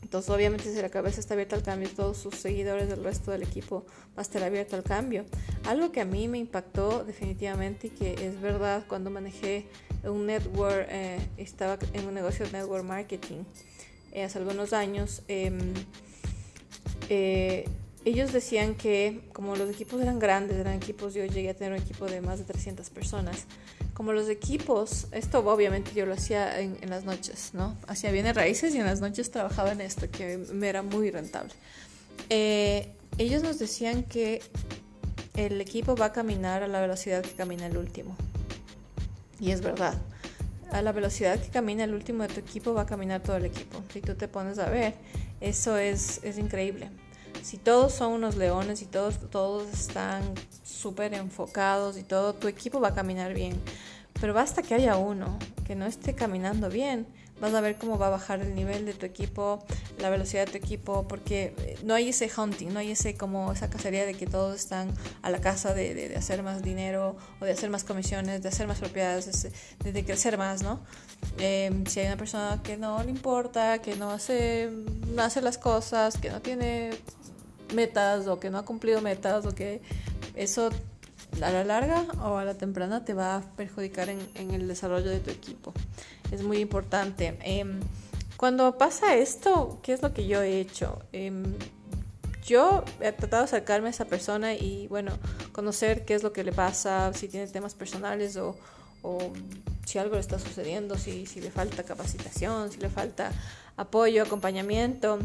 Entonces 0.02 0.30
obviamente 0.30 0.72
si 0.72 0.80
la 0.80 0.88
cabeza 0.88 1.20
está 1.20 1.34
abierta 1.34 1.56
al 1.56 1.62
cambio, 1.62 1.88
todos 1.88 2.18
sus 2.18 2.36
seguidores 2.36 2.88
del 2.88 3.02
resto 3.02 3.30
del 3.30 3.42
equipo 3.42 3.84
va 4.16 4.18
a 4.18 4.22
estar 4.22 4.42
abierto 4.42 4.76
al 4.76 4.82
cambio. 4.82 5.24
Algo 5.64 5.90
que 5.92 6.00
a 6.00 6.04
mí 6.04 6.28
me 6.28 6.38
impactó 6.38 7.04
definitivamente 7.04 7.88
y 7.88 7.90
que 7.90 8.14
es 8.14 8.40
verdad 8.40 8.84
cuando 8.88 9.10
manejé 9.10 9.66
un 10.04 10.26
network, 10.26 10.86
eh, 10.88 11.18
estaba 11.36 11.78
en 11.92 12.06
un 12.06 12.14
negocio 12.14 12.46
de 12.46 12.52
network 12.52 12.84
marketing 12.84 13.44
hace 14.24 14.38
algunos 14.38 14.72
años. 14.72 15.22
Em, 15.28 15.74
eh, 17.10 17.68
ellos 18.04 18.32
decían 18.32 18.76
que 18.76 19.20
como 19.32 19.56
los 19.56 19.68
equipos 19.68 20.00
eran 20.00 20.18
grandes, 20.18 20.56
eran 20.56 20.74
equipos, 20.74 21.12
yo 21.12 21.24
llegué 21.26 21.50
a 21.50 21.54
tener 21.54 21.74
un 21.74 21.78
equipo 21.80 22.06
de 22.06 22.20
más 22.22 22.38
de 22.38 22.44
300 22.44 22.88
personas, 22.88 23.44
como 23.92 24.12
los 24.12 24.30
equipos, 24.30 25.08
esto 25.12 25.40
obviamente 25.40 25.90
yo 25.94 26.06
lo 26.06 26.14
hacía 26.14 26.60
en, 26.60 26.78
las 26.88 27.04
noches, 27.04 27.50
¿no? 27.52 27.76
Hacía 27.86 28.10
bienes 28.10 28.34
raíces 28.34 28.74
y 28.74 28.78
en 28.78 28.86
las 28.86 29.00
noches 29.00 29.30
trabajaba 29.30 29.72
en 29.72 29.82
esto, 29.82 30.10
que 30.10 30.38
me 30.54 30.68
era 30.68 30.82
muy 30.82 31.10
rentable. 31.10 31.52
Eh, 32.30 32.88
ellos 33.18 33.42
nos 33.42 33.58
decían 33.58 34.04
que 34.04 34.40
el 35.36 35.60
equipo 35.60 35.96
va 35.96 36.06
a 36.06 36.12
caminar 36.12 36.62
a 36.62 36.68
la 36.68 36.80
velocidad 36.80 37.22
que 37.22 37.32
camina 37.32 37.66
el 37.66 37.76
último. 37.76 38.16
Y 39.38 39.50
es 39.50 39.60
verdad. 39.60 40.00
A 40.70 40.80
la 40.80 40.92
velocidad 40.92 41.38
que 41.38 41.48
camina 41.48 41.84
el 41.84 41.92
último 41.92 42.22
de 42.22 42.28
tu 42.28 42.40
equipo 42.40 42.72
va 42.72 42.82
a 42.82 42.86
caminar 42.86 43.20
todo 43.20 43.36
el 43.36 43.44
equipo. 43.44 43.82
Si 43.92 44.00
tú 44.00 44.14
te 44.14 44.28
pones 44.28 44.58
a 44.58 44.70
ver, 44.70 44.94
Eso 45.40 45.76
es, 45.76 46.20
es 46.22 46.38
increíble. 46.38 46.90
Si 47.42 47.56
todos 47.56 47.94
son 47.94 48.12
unos 48.12 48.36
leones 48.36 48.82
y 48.82 48.86
todos, 48.86 49.18
todos 49.30 49.68
están 49.72 50.22
súper 50.62 51.14
enfocados 51.14 51.96
y 51.96 52.02
todo, 52.02 52.34
tu 52.34 52.48
equipo 52.48 52.80
va 52.80 52.88
a 52.88 52.94
caminar 52.94 53.32
bien. 53.34 53.58
Pero 54.20 54.34
basta 54.34 54.62
que 54.62 54.74
haya 54.74 54.96
uno 54.96 55.38
que 55.66 55.74
no 55.74 55.86
esté 55.86 56.14
caminando 56.14 56.68
bien 56.68 57.06
vas 57.40 57.54
a 57.54 57.60
ver 57.60 57.76
cómo 57.76 57.98
va 57.98 58.08
a 58.08 58.10
bajar 58.10 58.40
el 58.40 58.54
nivel 58.54 58.84
de 58.84 58.94
tu 58.94 59.06
equipo, 59.06 59.64
la 60.00 60.10
velocidad 60.10 60.46
de 60.46 60.52
tu 60.52 60.58
equipo, 60.58 61.06
porque 61.06 61.54
eh, 61.58 61.78
no 61.84 61.94
hay 61.94 62.08
ese 62.08 62.30
hunting, 62.34 62.68
no 62.68 62.78
hay 62.78 62.92
ese 62.92 63.14
como 63.14 63.52
esa 63.52 63.70
cacería 63.70 64.06
de 64.06 64.14
que 64.14 64.26
todos 64.26 64.56
están 64.56 64.92
a 65.22 65.30
la 65.30 65.40
casa 65.40 65.74
de, 65.74 65.94
de, 65.94 66.16
hacer 66.16 66.42
más 66.42 66.62
dinero 66.62 67.16
o 67.40 67.44
de 67.44 67.52
hacer 67.52 67.70
más 67.70 67.84
comisiones, 67.84 68.42
de 68.42 68.48
hacer 68.48 68.66
más 68.66 68.78
propiedades, 68.78 69.48
de, 69.82 69.92
de 69.92 70.04
crecer 70.04 70.38
más, 70.38 70.62
¿no? 70.62 70.80
Em, 71.38 71.84
si 71.86 72.00
hay 72.00 72.06
una 72.06 72.16
persona 72.16 72.60
que 72.62 72.76
no 72.76 73.02
le 73.02 73.10
importa, 73.10 73.80
que 73.80 73.96
no 73.96 74.10
hace, 74.10 74.70
no 75.14 75.22
hace 75.22 75.42
las 75.42 75.58
cosas, 75.58 76.16
que 76.16 76.30
no 76.30 76.40
tiene 76.40 76.90
metas 77.74 78.26
o 78.26 78.40
que 78.40 78.50
no 78.50 78.58
ha 78.58 78.64
cumplido 78.64 79.00
metas 79.00 79.46
o 79.46 79.54
que 79.54 79.80
eso 80.34 80.70
a 81.40 81.50
la 81.50 81.62
larga 81.62 82.06
o 82.22 82.38
a 82.38 82.44
la 82.44 82.54
temprana 82.54 83.04
te 83.04 83.14
va 83.14 83.36
a 83.36 83.40
perjudicar 83.56 84.08
en, 84.08 84.18
en 84.34 84.50
el 84.50 84.66
desarrollo 84.66 85.10
de 85.10 85.20
tu 85.20 85.30
equipo 85.30 85.72
es 86.30 86.42
muy 86.42 86.58
importante. 86.58 87.36
Em, 87.42 87.80
cuando 88.40 88.78
pasa 88.78 89.16
esto, 89.16 89.80
¿qué 89.82 89.92
es 89.92 90.00
lo 90.00 90.14
que 90.14 90.26
yo 90.26 90.40
he 90.40 90.60
hecho? 90.60 90.98
Em, 91.12 91.44
yo 92.42 92.82
he 92.98 93.12
tratado 93.12 93.42
de 93.42 93.48
acercarme 93.48 93.88
a 93.88 93.90
esa 93.90 94.06
persona 94.06 94.54
y, 94.54 94.86
bueno, 94.88 95.12
conocer 95.52 96.06
qué 96.06 96.14
es 96.14 96.22
lo 96.22 96.32
que 96.32 96.42
le 96.42 96.50
pasa, 96.50 97.12
si 97.12 97.28
tiene 97.28 97.46
temas 97.48 97.74
personales 97.74 98.38
o, 98.38 98.56
o 99.02 99.18
si 99.84 99.98
algo 99.98 100.14
le 100.14 100.22
está 100.22 100.38
sucediendo, 100.38 100.96
si, 100.96 101.26
si 101.26 101.42
le 101.42 101.50
falta 101.50 101.82
capacitación, 101.82 102.72
si 102.72 102.78
le 102.78 102.88
falta 102.88 103.30
apoyo, 103.76 104.22
acompañamiento 104.22 105.18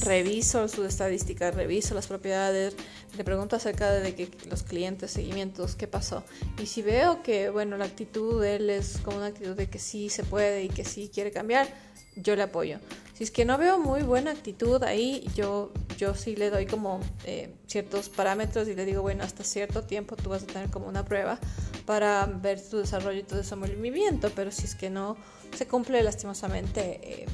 reviso 0.00 0.68
sus 0.68 0.86
estadísticas, 0.86 1.54
reviso 1.54 1.94
las 1.94 2.06
propiedades, 2.06 2.74
le 3.16 3.24
pregunto 3.24 3.56
acerca 3.56 3.92
de 3.92 4.14
que 4.14 4.28
los 4.48 4.62
clientes, 4.62 5.10
seguimientos, 5.10 5.74
qué 5.74 5.86
pasó. 5.86 6.24
Y 6.62 6.66
si 6.66 6.82
veo 6.82 7.22
que, 7.22 7.50
bueno, 7.50 7.76
la 7.76 7.84
actitud 7.84 8.40
de 8.40 8.56
él 8.56 8.70
es 8.70 8.98
como 8.98 9.18
una 9.18 9.26
actitud 9.26 9.56
de 9.56 9.68
que 9.68 9.78
sí 9.78 10.08
se 10.08 10.24
puede 10.24 10.64
y 10.64 10.68
que 10.68 10.84
sí 10.84 11.10
quiere 11.12 11.30
cambiar, 11.30 11.68
yo 12.16 12.36
le 12.36 12.42
apoyo. 12.42 12.78
Si 13.14 13.24
es 13.24 13.30
que 13.30 13.44
no 13.44 13.58
veo 13.58 13.78
muy 13.78 14.02
buena 14.02 14.30
actitud 14.30 14.82
ahí, 14.84 15.26
yo, 15.34 15.72
yo 15.96 16.14
sí 16.14 16.36
le 16.36 16.50
doy 16.50 16.66
como 16.66 17.00
eh, 17.24 17.52
ciertos 17.66 18.08
parámetros 18.08 18.68
y 18.68 18.74
le 18.74 18.84
digo, 18.84 19.02
bueno, 19.02 19.24
hasta 19.24 19.42
cierto 19.42 19.82
tiempo 19.82 20.14
tú 20.14 20.30
vas 20.30 20.44
a 20.44 20.46
tener 20.46 20.70
como 20.70 20.86
una 20.86 21.04
prueba 21.04 21.38
para 21.84 22.26
ver 22.26 22.60
tu 22.60 22.78
desarrollo 22.78 23.18
y 23.18 23.24
todo 23.24 23.40
ese 23.40 23.56
movimiento, 23.56 24.30
pero 24.36 24.52
si 24.52 24.66
es 24.66 24.74
que 24.74 24.90
no 24.90 25.16
se 25.56 25.66
cumple 25.66 26.02
lastimosamente, 26.02 27.00
eh, 27.02 27.26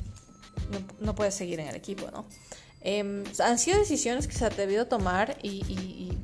no, 0.75 0.87
no 1.01 1.15
puedes 1.15 1.35
seguir 1.35 1.61
en 1.61 1.69
el 1.69 1.77
equipo, 1.77 2.11
¿no? 2.11 2.25
Em, 2.81 3.25
han 3.39 3.59
sido 3.59 3.79
decisiones 3.79 4.29
que 4.29 4.35
se 4.35 4.45
ha 4.45 4.51
debido 4.51 4.87
tomar 4.87 5.39
y, 5.43 5.65
y, 5.69 6.19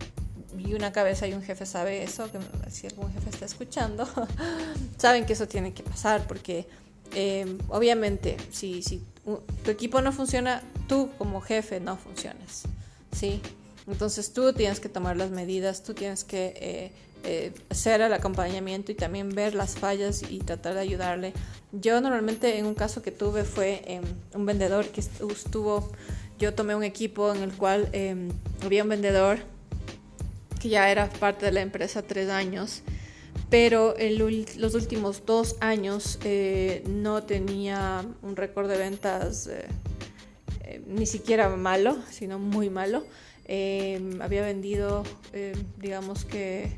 y, 0.59 0.75
una 0.75 0.93
cabeza 0.93 1.27
y 1.27 1.33
un 1.33 1.43
jefe 1.43 1.67
sabe 1.67 2.05
eso, 2.05 2.31
que 2.31 2.39
si 2.71 2.87
algún 2.87 3.13
jefe 3.13 3.31
está 3.31 3.45
escuchando, 3.45 4.09
saben 4.99 5.27
que 5.27 5.33
eso 5.33 5.49
tiene 5.49 5.73
que 5.73 5.83
pasar 5.83 6.29
porque 6.29 6.69
em, 7.13 7.59
obviamente 7.71 8.37
si, 8.53 8.81
si 8.81 9.03
tu 9.65 9.71
equipo 9.71 10.01
no 10.01 10.13
funciona, 10.13 10.63
tú 10.87 11.11
como 11.19 11.41
jefe 11.41 11.81
no 11.81 11.97
funcionas, 11.97 12.63
¿sí? 13.11 13.41
Entonces 13.89 14.33
tú 14.33 14.53
tienes 14.53 14.79
que 14.79 14.89
tomar 14.89 15.17
las 15.17 15.31
medidas, 15.31 15.83
tú 15.83 15.95
tienes 15.95 16.23
que 16.23 16.55
eh, 16.57 16.93
eh, 17.25 17.53
hacer 17.69 18.01
el 18.01 18.13
acompañamiento 18.13 18.93
y 18.93 18.95
también 18.95 19.31
ver 19.31 19.55
las 19.55 19.75
fallas 19.77 20.23
y 20.29 20.39
tratar 20.39 20.75
de 20.75 20.81
ayudarle. 20.81 21.33
Yo 21.73 22.01
normalmente 22.01 22.59
en 22.59 22.67
un 22.67 22.75
caso 22.75 23.03
que 23.03 23.11
tuve 23.11 23.45
fue 23.45 23.83
em, 23.87 24.03
un 24.35 24.47
vendedor 24.47 24.87
que 24.89 25.01
estuvo 25.01 25.91
yo 26.41 26.55
tomé 26.55 26.75
un 26.75 26.83
equipo 26.83 27.35
en 27.35 27.43
el 27.43 27.53
cual 27.53 27.91
em, 27.93 28.31
había 28.65 28.83
un 28.83 28.89
vendedor 28.89 29.39
que 30.59 30.71
ya 30.71 30.91
era 30.91 31.11
parte 31.11 31.45
de 31.45 31.53
la 31.53 31.61
empresa 31.61 32.03
tres 32.03 32.31
años, 32.31 32.83
pero 33.51 33.95
en 33.99 34.19
los 34.57 34.75
últimos 34.75 35.27
dos 35.27 35.57
años 35.61 36.19
eh, 36.25 36.83
no 36.89 37.25
tenía 37.25 38.05
un 38.23 38.37
récord 38.37 38.71
de 38.71 38.79
ventas 38.79 39.49
eh, 39.49 39.67
eh, 40.63 40.83
ni 40.87 41.05
siquiera 41.05 41.51
malo, 41.51 41.99
sino 42.11 42.39
muy 42.39 42.71
malo. 42.71 43.05
Em, 43.45 44.23
había 44.23 44.43
vendido, 44.43 45.03
em, 45.35 45.53
digamos 45.79 46.25
que, 46.25 46.75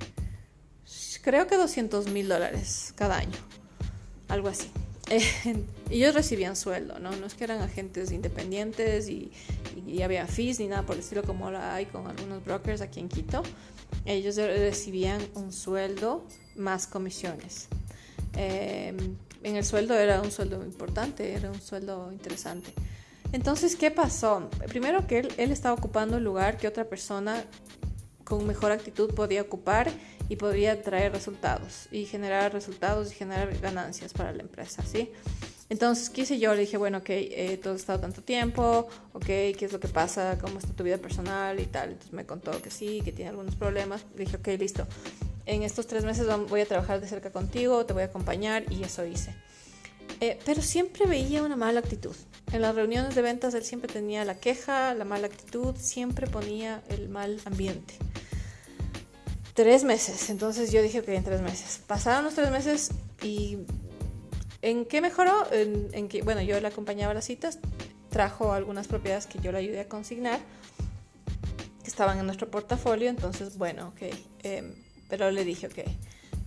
creo 1.23 1.47
que 1.47 1.57
200 1.57 2.09
mil 2.09 2.29
dólares 2.29 2.93
cada 2.97 3.17
año, 3.17 3.39
algo 4.29 4.49
así. 4.49 4.71
ellos 5.91 6.15
recibían 6.15 6.57
sueldo, 6.57 6.99
¿no? 6.99 7.11
No 7.13 7.27
es 7.27 7.35
que 7.35 7.45
eran 7.45 7.61
agentes 7.61 8.13
independientes 8.13 9.09
y, 9.09 9.31
había 10.03 10.27
fees 10.27 10.59
ni 10.59 10.69
nada 10.69 10.85
por 10.85 10.97
el 10.97 11.01
estilo 11.01 11.23
como 11.23 11.51
la 11.51 11.75
hay 11.75 11.87
con 11.87 12.07
algunos 12.07 12.45
brokers 12.45 12.81
aquí 12.81 12.99
en 12.99 13.09
Quito. 13.09 13.43
Ellos 14.05 14.37
recibían 14.37 15.21
un 15.35 15.53
sueldo 15.53 16.25
más 16.57 16.87
comisiones. 16.87 17.69
Em, 18.35 18.97
en 19.43 19.57
el 19.57 19.65
sueldo 19.65 19.95
era 19.95 20.23
un 20.23 20.31
sueldo 20.31 20.65
importante, 20.65 21.35
era 21.35 21.51
un 21.51 21.61
sueldo 21.61 22.11
interesante. 22.11 22.73
Entonces, 23.33 23.77
¿qué 23.77 23.91
pasó? 23.91 24.49
Primero 24.69 25.07
que 25.07 25.21
él, 25.21 25.29
él 25.37 25.53
estaba 25.53 25.75
ocupando 25.75 26.17
un 26.17 26.25
lugar 26.25 26.57
que 26.57 26.67
otra 26.67 26.85
persona 26.89 27.45
con 28.33 28.47
mejor 28.47 28.73
actitud 28.73 29.13
podía 29.13 29.43
ocupar 29.43 29.93
y 30.31 30.37
podría 30.37 30.81
traer 30.81 31.13
resultados 31.13 31.87
y 31.93 32.07
generar 32.07 32.51
resultados 32.51 33.13
y 33.13 33.15
generar 33.15 33.55
ganancias 33.59 34.15
para 34.15 34.33
la 34.33 34.41
empresa, 34.41 34.83
¿sí? 34.87 35.11
Entonces, 35.69 36.09
¿qué 36.09 36.23
hice 36.23 36.39
yo? 36.39 36.55
Le 36.55 36.63
dije, 36.63 36.79
bueno, 36.79 36.99
ok, 36.99 37.11
eh, 37.11 37.61
todo 37.63 37.75
ha 37.75 37.77
estado 37.77 38.01
tanto 38.01 38.23
tiempo, 38.23 38.89
ok, 39.13 39.27
¿qué 39.27 39.59
es 39.61 39.71
lo 39.75 39.81
que 39.81 39.89
pasa? 39.89 40.39
¿Cómo 40.41 40.61
está 40.61 40.73
tu 40.73 40.83
vida 40.83 40.97
personal 40.97 41.61
y 41.61 41.67
tal? 41.67 41.91
Entonces 41.91 42.15
me 42.15 42.25
contó 42.25 42.53
que 42.63 42.71
sí, 42.71 43.03
que 43.05 43.13
tiene 43.13 43.29
algunos 43.29 43.55
problemas. 43.55 44.07
Le 44.17 44.25
dije, 44.25 44.39
ok, 44.39 44.49
listo. 44.59 44.87
En 45.45 45.63
estos 45.63 45.87
tres 45.87 46.07
meses 46.07 46.27
voy 46.49 46.63
a 46.63 46.67
trabajar 46.67 47.03
de 47.03 47.09
cerca 47.09 47.33
contigo, 47.33 47.85
te 47.85 47.93
voy 47.93 48.05
a 48.05 48.07
acompañar 48.07 48.65
y 48.73 48.83
eso 48.83 49.05
hice. 49.05 49.35
Eh, 50.23 50.39
pero 50.45 50.63
siempre 50.63 51.05
veía 51.07 51.43
una 51.43 51.57
mala 51.57 51.81
actitud. 51.81 52.15
En 52.53 52.63
las 52.63 52.77
reuniones 52.77 53.17
de 53.17 53.23
ventas 53.23 53.55
él 53.55 53.65
siempre 53.65 53.93
tenía 53.93 54.25
la 54.25 54.37
queja, 54.39 54.95
la 54.95 55.05
mala 55.05 55.27
actitud, 55.27 55.75
siempre 55.77 56.29
ponía 56.29 56.81
el 56.91 57.09
mal 57.09 57.41
ambiente. 57.45 57.95
Tres 59.55 59.83
meses, 59.83 60.31
entonces 60.31 60.71
yo 60.71 60.81
dije, 60.81 61.01
ok, 61.01 61.09
en 61.09 61.25
tres 61.25 61.41
meses. 61.43 61.81
Pasaron 61.89 62.23
los 62.23 62.35
tres 62.35 62.53
meses 62.53 62.91
y 63.21 63.59
¿en 64.63 64.85
qué 64.85 65.01
mejoró? 65.01 65.45
En, 65.51 66.09
que, 66.09 66.23
bueno, 66.23 66.41
yo 66.41 66.61
le 66.61 66.69
acompañaba 66.69 67.11
a 67.11 67.15
las 67.15 67.25
citas, 67.25 67.59
trajo 68.09 68.53
algunas 68.53 68.87
propiedades 68.87 69.27
que 69.27 69.41
yo 69.41 69.51
le 69.51 69.59
ayudé 69.59 69.81
a 69.81 69.89
consignar, 69.89 70.39
que 71.83 71.91
estaban 71.91 72.21
en 72.21 72.27
nuestro 72.27 72.49
portafolio, 72.49 73.11
entonces, 73.11 73.59
bueno, 73.59 73.89
ok. 73.89 74.15
Em, 74.45 74.73
pero 75.09 75.33
le 75.33 75.45
dije, 75.45 75.67
ok, 75.67 75.81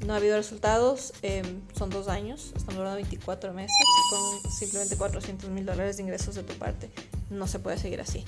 no 0.06 0.14
ha 0.14 0.18
habido 0.18 0.38
resultados, 0.38 1.14
em, 1.22 1.62
son 1.78 1.90
dos 1.90 2.08
años, 2.08 2.54
estamos 2.56 2.76
hablando 2.76 2.98
de 2.98 3.04
24 3.04 3.54
meses, 3.54 3.76
con 4.10 4.52
simplemente 4.52 4.98
400 4.98 5.50
mil 5.50 5.66
dólares 5.66 5.98
de 5.98 6.04
ingresos 6.04 6.36
de 6.36 6.44
tu 6.44 6.54
parte. 6.56 6.90
No 7.30 7.48
se 7.48 7.60
puede 7.60 7.78
seguir 7.78 8.02
así. 8.02 8.26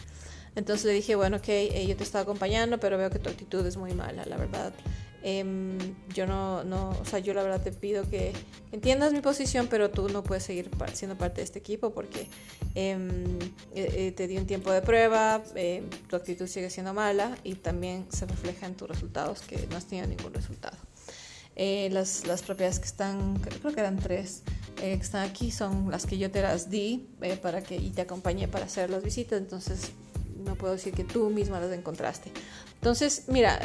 Entonces 0.56 0.86
le 0.86 0.94
dije, 0.94 1.16
bueno, 1.16 1.38
ok, 1.38 1.50
eh, 1.50 1.86
yo 1.88 1.96
te 1.96 2.04
estaba 2.04 2.24
acompañando, 2.24 2.80
pero 2.80 2.98
veo 2.98 3.10
que 3.10 3.20
tu 3.20 3.30
actitud 3.30 3.66
es 3.66 3.78
muy 3.78 3.94
mala, 3.94 4.26
la 4.26 4.38
verdad. 4.38 4.74
Em, 5.24 5.78
yo 6.14 6.26
no, 6.26 6.64
no, 6.64 6.92
o 6.92 7.06
sea, 7.06 7.20
yo 7.20 7.34
la 7.34 7.44
verdad 7.44 7.62
te 7.62 7.72
pido 7.72 8.10
que 8.10 8.34
entiendas 8.72 9.14
mi 9.14 9.22
posición, 9.22 9.68
pero 9.68 9.90
tú 9.90 10.10
no 10.10 10.24
puedes 10.24 10.44
seguir 10.44 10.70
siendo 10.94 11.18
parte 11.18 11.42
de 11.42 11.44
este 11.44 11.60
equipo 11.60 11.92
porque 11.92 12.28
em, 12.76 13.38
eh, 13.76 13.94
eh, 13.94 14.14
te 14.16 14.28
di 14.28 14.38
un 14.38 14.46
tiempo 14.46 14.72
de 14.72 14.82
prueba, 14.82 15.44
tu 16.10 16.16
actitud 16.16 16.48
sigue 16.48 16.70
siendo 16.70 16.94
mala 16.94 17.38
y 17.44 17.56
también 17.56 18.08
se 18.10 18.26
refleja 18.26 18.68
en 18.68 18.76
tus 18.76 18.88
resultados 18.88 19.42
que 19.42 19.68
no 19.70 19.78
has 19.78 19.86
tenido 19.86 20.08
ningún 20.08 20.34
resultado. 20.34 20.78
Las, 21.58 22.28
las, 22.28 22.42
propiedades 22.44 22.80
que 22.80 22.86
están, 22.86 23.40
creo 23.40 23.74
que 23.74 23.80
eran 23.80 23.98
tres, 23.98 24.44
que 24.76 24.94
están 24.94 25.28
aquí 25.28 25.52
son 25.52 25.90
las 25.90 26.06
que 26.06 26.18
yo 26.18 26.30
te 26.30 26.42
las 26.42 26.70
di 26.70 27.08
para 27.42 27.64
que 27.64 27.76
y 27.76 27.90
te 27.90 28.02
acompañé 28.02 28.48
para 28.48 28.66
hacer 28.66 28.90
las 28.90 29.04
visitas, 29.04 29.40
entonces 29.40 29.92
no 30.46 30.56
puedo 30.56 30.74
decir 30.74 30.94
que 30.94 31.04
tú 31.04 31.30
misma 31.30 31.60
las 31.60 31.72
encontraste. 31.72 32.32
Entonces, 32.76 33.24
mira, 33.28 33.60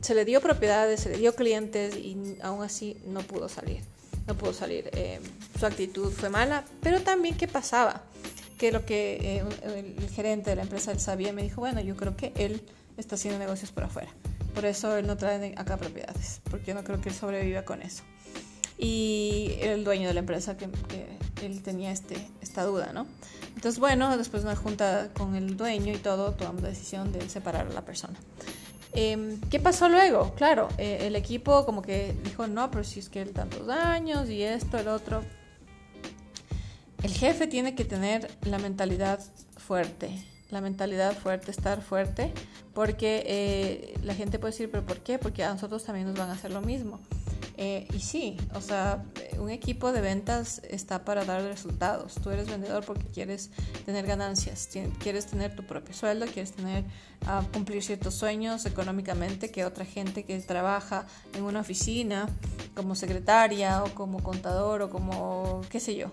se 0.00 0.14
le 0.14 0.24
dio 0.24 0.40
propiedades, 0.40 1.00
se 1.00 1.10
le 1.10 1.18
dio 1.18 1.34
clientes 1.34 1.96
y 1.96 2.36
aún 2.42 2.62
así 2.62 2.96
no 3.06 3.20
pudo 3.20 3.48
salir. 3.48 3.80
No 4.26 4.36
pudo 4.36 4.52
salir. 4.52 4.88
Eh, 4.92 5.20
su 5.58 5.66
actitud 5.66 6.10
fue 6.10 6.30
mala, 6.30 6.64
pero 6.82 7.02
también 7.02 7.36
qué 7.36 7.46
pasaba. 7.46 8.02
Que 8.58 8.72
lo 8.72 8.86
que 8.86 9.42
eh, 9.42 9.96
el 9.98 10.08
gerente 10.10 10.50
de 10.50 10.56
la 10.56 10.62
empresa 10.62 10.92
él 10.92 11.00
sabía 11.00 11.32
me 11.32 11.42
dijo, 11.42 11.60
bueno, 11.60 11.80
yo 11.80 11.96
creo 11.96 12.16
que 12.16 12.32
él 12.36 12.62
está 12.96 13.16
haciendo 13.16 13.38
negocios 13.38 13.72
por 13.72 13.84
afuera. 13.84 14.08
Por 14.54 14.64
eso 14.64 14.96
él 14.96 15.06
no 15.06 15.16
trae 15.16 15.54
acá 15.56 15.76
propiedades, 15.76 16.40
porque 16.48 16.66
yo 16.66 16.74
no 16.74 16.84
creo 16.84 17.00
que 17.00 17.08
él 17.08 17.14
sobreviva 17.14 17.62
con 17.62 17.82
eso. 17.82 18.04
Y 18.78 19.56
el 19.60 19.84
dueño 19.84 20.08
de 20.08 20.14
la 20.14 20.20
empresa 20.20 20.56
que, 20.56 20.68
él 21.42 21.62
tenía 21.62 21.90
este, 21.92 22.16
esta 22.40 22.64
duda, 22.64 22.92
¿no? 22.92 23.06
Entonces, 23.54 23.78
bueno, 23.78 24.16
después 24.16 24.42
de 24.42 24.48
una 24.48 24.56
junta 24.56 25.10
con 25.14 25.34
el 25.34 25.56
dueño 25.56 25.92
y 25.92 25.98
todo, 25.98 26.32
tomamos 26.32 26.62
la 26.62 26.68
decisión 26.68 27.12
de 27.12 27.28
separar 27.28 27.66
a 27.66 27.70
la 27.70 27.82
persona. 27.82 28.18
Em, 28.92 29.40
¿Qué 29.50 29.58
pasó 29.58 29.88
luego? 29.88 30.34
Claro, 30.36 30.68
eh, 30.78 30.98
el 31.02 31.16
equipo 31.16 31.66
como 31.66 31.82
que 31.82 32.14
dijo, 32.24 32.46
no, 32.46 32.70
pero 32.70 32.84
si 32.84 33.00
es 33.00 33.08
que 33.08 33.22
él 33.22 33.32
tantos 33.32 33.68
años 33.68 34.30
y 34.30 34.42
esto, 34.42 34.78
el 34.78 34.88
otro. 34.88 35.22
el 37.02 37.12
jefe 37.12 37.46
tiene 37.46 37.74
que 37.74 37.84
tener 37.84 38.30
la 38.42 38.58
mentalidad 38.58 39.20
fuerte, 39.56 40.10
la 40.54 40.62
mentalidad 40.62 41.14
fuerte, 41.14 41.50
estar 41.50 41.82
fuerte, 41.82 42.32
porque 42.72 43.24
eh, 43.26 43.98
la 44.02 44.14
gente 44.14 44.38
puede 44.38 44.52
decir, 44.52 44.70
pero 44.70 44.86
¿por 44.86 45.00
qué? 45.00 45.18
Porque 45.18 45.44
a 45.44 45.52
nosotros 45.52 45.84
también 45.84 46.06
nos 46.06 46.16
van 46.16 46.30
a 46.30 46.32
hacer 46.32 46.52
lo 46.52 46.62
mismo. 46.62 47.00
Eh, 47.56 47.86
y 47.94 48.00
sí, 48.00 48.36
o 48.54 48.60
sea, 48.60 49.04
un 49.38 49.50
equipo 49.50 49.92
de 49.92 50.00
ventas 50.00 50.60
está 50.68 51.04
para 51.04 51.24
dar 51.24 51.42
resultados. 51.42 52.14
Tú 52.14 52.30
eres 52.30 52.48
vendedor 52.48 52.84
porque 52.84 53.04
quieres 53.04 53.50
tener 53.84 54.06
ganancias, 54.06 54.68
quieres 54.98 55.26
tener 55.26 55.54
tu 55.54 55.64
propio 55.64 55.94
sueldo, 55.94 56.26
quieres 56.26 56.52
tener 56.52 56.84
ah, 57.26 57.44
cumplir 57.52 57.82
ciertos 57.82 58.14
sueños 58.14 58.66
económicamente 58.66 59.50
que 59.50 59.64
otra 59.64 59.84
gente 59.84 60.24
que 60.24 60.38
trabaja 60.40 61.06
en 61.34 61.44
una 61.44 61.60
oficina 61.60 62.28
como 62.74 62.96
secretaria 62.96 63.84
o 63.84 63.94
como 63.94 64.22
contador 64.22 64.82
o 64.82 64.90
como 64.90 65.60
qué 65.70 65.78
sé 65.78 65.94
yo, 65.94 66.10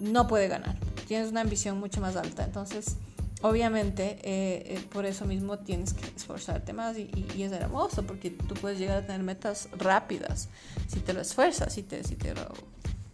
no 0.00 0.28
puede 0.28 0.46
ganar. 0.46 0.76
Tienes 1.08 1.30
una 1.30 1.40
ambición 1.40 1.78
mucho 1.78 2.00
más 2.00 2.16
alta. 2.16 2.44
Entonces, 2.44 2.96
obviamente 3.46 4.18
eh, 4.22 4.74
eh, 4.74 4.84
por 4.90 5.06
eso 5.06 5.24
mismo 5.24 5.58
tienes 5.58 5.92
que 5.92 6.06
esforzarte 6.16 6.72
más 6.72 6.96
y, 6.98 7.10
es 7.38 7.52
hermoso 7.52 8.02
porque 8.04 8.30
tú 8.30 8.54
puedes 8.54 8.78
llegar 8.78 8.98
a 8.98 9.06
tener 9.06 9.22
metas 9.22 9.68
rápidas 9.76 10.48
si 10.88 11.00
te 11.00 11.12
lo 11.12 11.20
esfuerzas, 11.20 11.72
si 11.72 11.82
te, 11.82 12.02
si 12.02 12.16
te, 12.16 12.34
lo, 12.34 12.48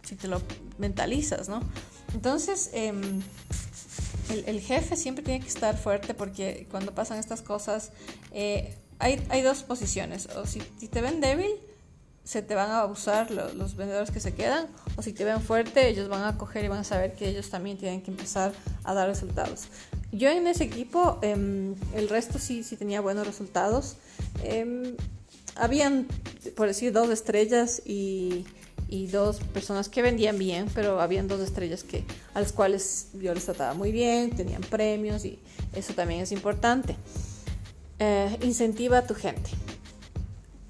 si 0.01 0.15
te 0.15 0.27
lo 0.27 0.41
mentalizas, 0.77 1.49
¿no? 1.49 1.61
Entonces, 2.13 2.71
em, 2.73 3.21
el, 4.29 4.59
jefe 4.59 4.95
siempre 4.95 5.23
tiene 5.23 5.39
que 5.39 5.47
estar 5.47 5.77
fuerte 5.77 6.13
porque 6.13 6.67
cuando 6.71 6.93
pasan 6.93 7.19
estas 7.19 7.41
cosas 7.41 7.91
eh, 8.31 8.75
hay, 8.99 9.23
hay, 9.29 9.41
dos 9.41 9.63
posiciones, 9.63 10.27
o 10.35 10.45
si, 10.45 10.59
te 10.59 11.01
ven 11.01 11.19
débil, 11.19 11.51
se 12.23 12.41
te 12.41 12.55
van 12.55 12.71
a 12.71 12.81
abusar 12.81 13.31
los 13.31 13.75
vendedores 13.75 14.11
que 14.11 14.19
se 14.19 14.33
quedan, 14.33 14.67
o 14.95 15.01
si 15.01 15.13
te 15.13 15.25
ven 15.25 15.41
fuerte, 15.41 15.89
ellos 15.89 16.07
van 16.07 16.23
a 16.23 16.37
coger 16.37 16.65
y 16.65 16.67
van 16.69 16.79
a 16.79 16.83
saber 16.83 17.13
que 17.13 17.27
ellos 17.27 17.49
también 17.49 17.77
tienen 17.77 18.01
que 18.01 18.11
empezar 18.11 18.53
a 18.83 18.93
dar 18.93 19.07
resultados. 19.09 19.67
Yo 20.13 20.29
en 20.29 20.45
ese 20.45 20.63
equipo, 20.63 21.17
em, 21.23 21.73
el 21.95 22.07
resto 22.07 22.37
sí, 22.37 22.63
sí 22.63 22.77
tenía 22.77 23.01
buenos 23.01 23.25
resultados. 23.25 23.95
Em, 24.43 24.95
habían, 25.55 26.07
por 26.55 26.67
decir, 26.67 26.93
dos 26.93 27.09
estrellas 27.09 27.81
y, 27.83 28.45
y, 28.87 29.07
dos 29.07 29.39
personas 29.39 29.89
que 29.89 30.03
vendían 30.03 30.37
bien, 30.37 30.67
pero 30.75 31.01
habían 31.01 31.27
dos 31.27 31.41
estrellas 31.41 31.83
que, 31.83 32.03
a 32.35 32.41
las 32.41 32.53
cuales 32.53 33.07
yo 33.19 33.33
les 33.33 33.45
trataba 33.45 33.73
muy 33.73 33.91
bien, 33.91 34.35
tenían 34.35 34.61
premios 34.61 35.25
y 35.25 35.39
eso 35.75 35.95
también 35.95 36.21
es 36.21 36.31
importante. 36.31 36.95
Eh, 37.97 38.37
incentiva 38.43 38.99
a 38.99 39.07
tu 39.07 39.15
gente. 39.15 39.49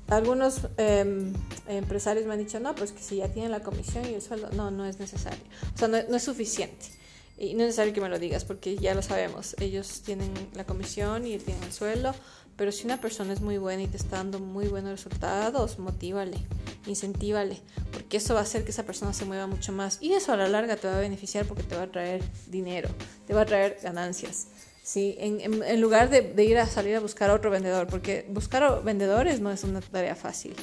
Algunos 0.08 0.70
em, 0.78 1.34
empresarios 1.68 2.26
me 2.26 2.34
han 2.34 2.40
dicho, 2.40 2.62
no, 2.62 2.76
pues 2.76 2.94
que 2.94 3.04
si 3.04 3.18
ya 3.18 3.28
tienen 3.28 3.52
la 3.52 3.60
comisión 3.60 4.06
y 4.10 4.14
el 4.14 4.22
sueldo, 4.22 4.50
no, 4.56 4.72
no 4.72 4.86
es 4.86 5.00
necesario. 5.00 5.44
O 5.76 5.78
sea, 5.78 5.90
no 5.90 5.98
es 5.98 6.24
suficiente. 6.24 7.03
Y 7.38 7.56
no 7.56 7.62
es 7.62 7.68
necesario 7.68 7.94
que 7.94 8.02
me 8.02 8.10
lo 8.10 8.20
digas 8.20 8.46
porque 8.46 8.78
ya 8.78 8.94
lo 8.94 9.02
sabemos. 9.02 9.56
Ellos 9.60 10.02
tienen 10.02 10.32
la 10.54 10.66
comisión 10.66 11.26
y 11.26 11.38
tienen 11.40 11.64
el 11.64 11.74
sueldo. 11.74 12.14
Pero 12.56 12.72
si 12.72 12.86
una 12.86 13.02
persona 13.02 13.34
es 13.34 13.42
muy 13.42 13.58
buena 13.58 13.84
y 13.84 13.88
te 13.88 13.98
está 13.98 14.18
dando 14.18 14.40
muy 14.40 14.68
buenos 14.68 14.92
resultados, 14.92 15.80
motívale, 15.80 16.38
incentívale, 16.86 17.60
porque 17.92 18.18
eso 18.18 18.36
va 18.36 18.42
a 18.42 18.44
hacer 18.44 18.64
que 18.64 18.70
esa 18.70 18.84
persona 18.84 19.12
se 19.12 19.26
mueva 19.26 19.48
mucho 19.48 19.72
más. 19.72 19.98
Y 20.02 20.14
eso 20.14 20.34
a 20.34 20.38
la 20.38 20.48
larga 20.48 20.76
te 20.76 20.88
va 20.88 20.98
a 20.98 21.00
beneficiar 21.00 21.46
porque 21.46 21.64
te 21.64 21.76
va 21.76 21.84
a 21.84 21.92
traer 21.92 22.22
dinero, 22.48 22.90
te 23.26 23.34
va 23.34 23.42
a 23.42 23.46
traer 23.46 23.80
ganancias. 23.82 24.50
¿sí? 24.84 25.16
En, 25.18 25.82
lugar 25.82 26.12
de, 26.12 26.22
de, 26.22 26.46
ir 26.46 26.60
a 26.60 26.68
salir 26.68 26.96
a 26.96 27.00
buscar 27.00 27.32
otro 27.32 27.50
vendedor, 27.50 27.88
porque 27.88 28.28
buscar 28.30 28.84
vendedores 28.84 29.40
no 29.40 29.52
es 29.52 29.64
una 29.64 29.82
tarea 29.82 30.16
fácil. 30.16 30.56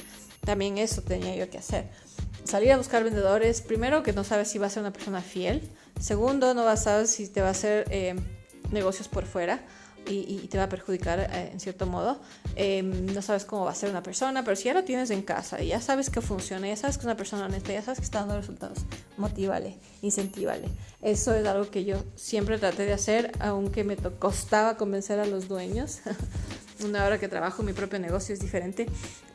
También 0.45 0.77
eso 0.77 1.01
tenía 1.01 1.35
yo 1.35 1.49
que 1.49 1.57
hacer 1.57 1.89
salir 2.43 2.71
a 2.71 2.77
buscar 2.77 3.03
vendedores, 3.03 3.61
primero 3.61 4.03
que 4.03 4.13
no 4.13 4.23
sabes 4.23 4.49
si 4.49 4.57
va 4.57 4.67
a 4.67 4.69
ser 4.69 4.81
una 4.81 4.93
persona 4.93 5.21
fiel, 5.21 5.61
segundo 5.99 6.53
no 6.53 6.65
vas 6.65 6.81
a 6.81 6.83
saber 6.83 7.07
si 7.07 7.27
te 7.27 7.41
va 7.41 7.49
a 7.49 7.51
hacer 7.51 7.85
eh, 7.89 8.15
negocios 8.71 9.07
por 9.07 9.25
fuera 9.25 9.63
y, 10.07 10.47
te 10.47 10.57
va 10.57 10.63
a 10.63 10.69
perjudicar 10.69 11.19
eh, 11.19 11.51
en 11.53 11.59
cierto 11.59 11.85
modo, 11.85 12.19
em, 12.55 13.05
no 13.13 13.21
sabes 13.21 13.45
cómo 13.45 13.65
va 13.65 13.71
a 13.71 13.75
ser 13.75 13.89
una 13.89 14.03
persona, 14.03 14.43
pero 14.43 14.55
si 14.55 14.65
ya 14.65 14.73
lo 14.73 14.83
tienes 14.83 15.11
en 15.11 15.21
casa 15.21 15.61
y 15.61 15.67
ya 15.67 15.79
sabes 15.79 16.09
que 16.09 16.21
funciona, 16.21 16.67
ya 16.67 16.75
sabes 16.75 16.97
que 16.97 17.01
es 17.01 17.05
una 17.05 17.15
persona 17.15 17.45
honesta, 17.45 17.71
ya 17.71 17.81
sabes 17.81 17.99
que 17.99 18.05
está 18.05 18.19
dando 18.19 18.37
resultados, 18.37 18.79
motívale, 19.17 19.77
incentívale. 20.01 20.67
Eso 21.01 21.33
es 21.33 21.45
algo 21.45 21.69
que 21.69 21.85
yo 21.85 22.03
siempre 22.15 22.57
traté 22.57 22.85
de 22.85 22.93
hacer, 22.93 23.31
aunque 23.39 23.83
me 23.83 23.95
costaba 23.95 24.77
convencer 24.77 25.19
a 25.19 25.25
los 25.25 25.47
dueños. 25.47 25.99
una 26.83 27.05
hora 27.05 27.19
que 27.19 27.27
trabajo 27.27 27.63
mi 27.63 27.73
propio 27.73 27.99
negocio 27.99 28.33
es 28.33 28.39
diferente, 28.39 28.85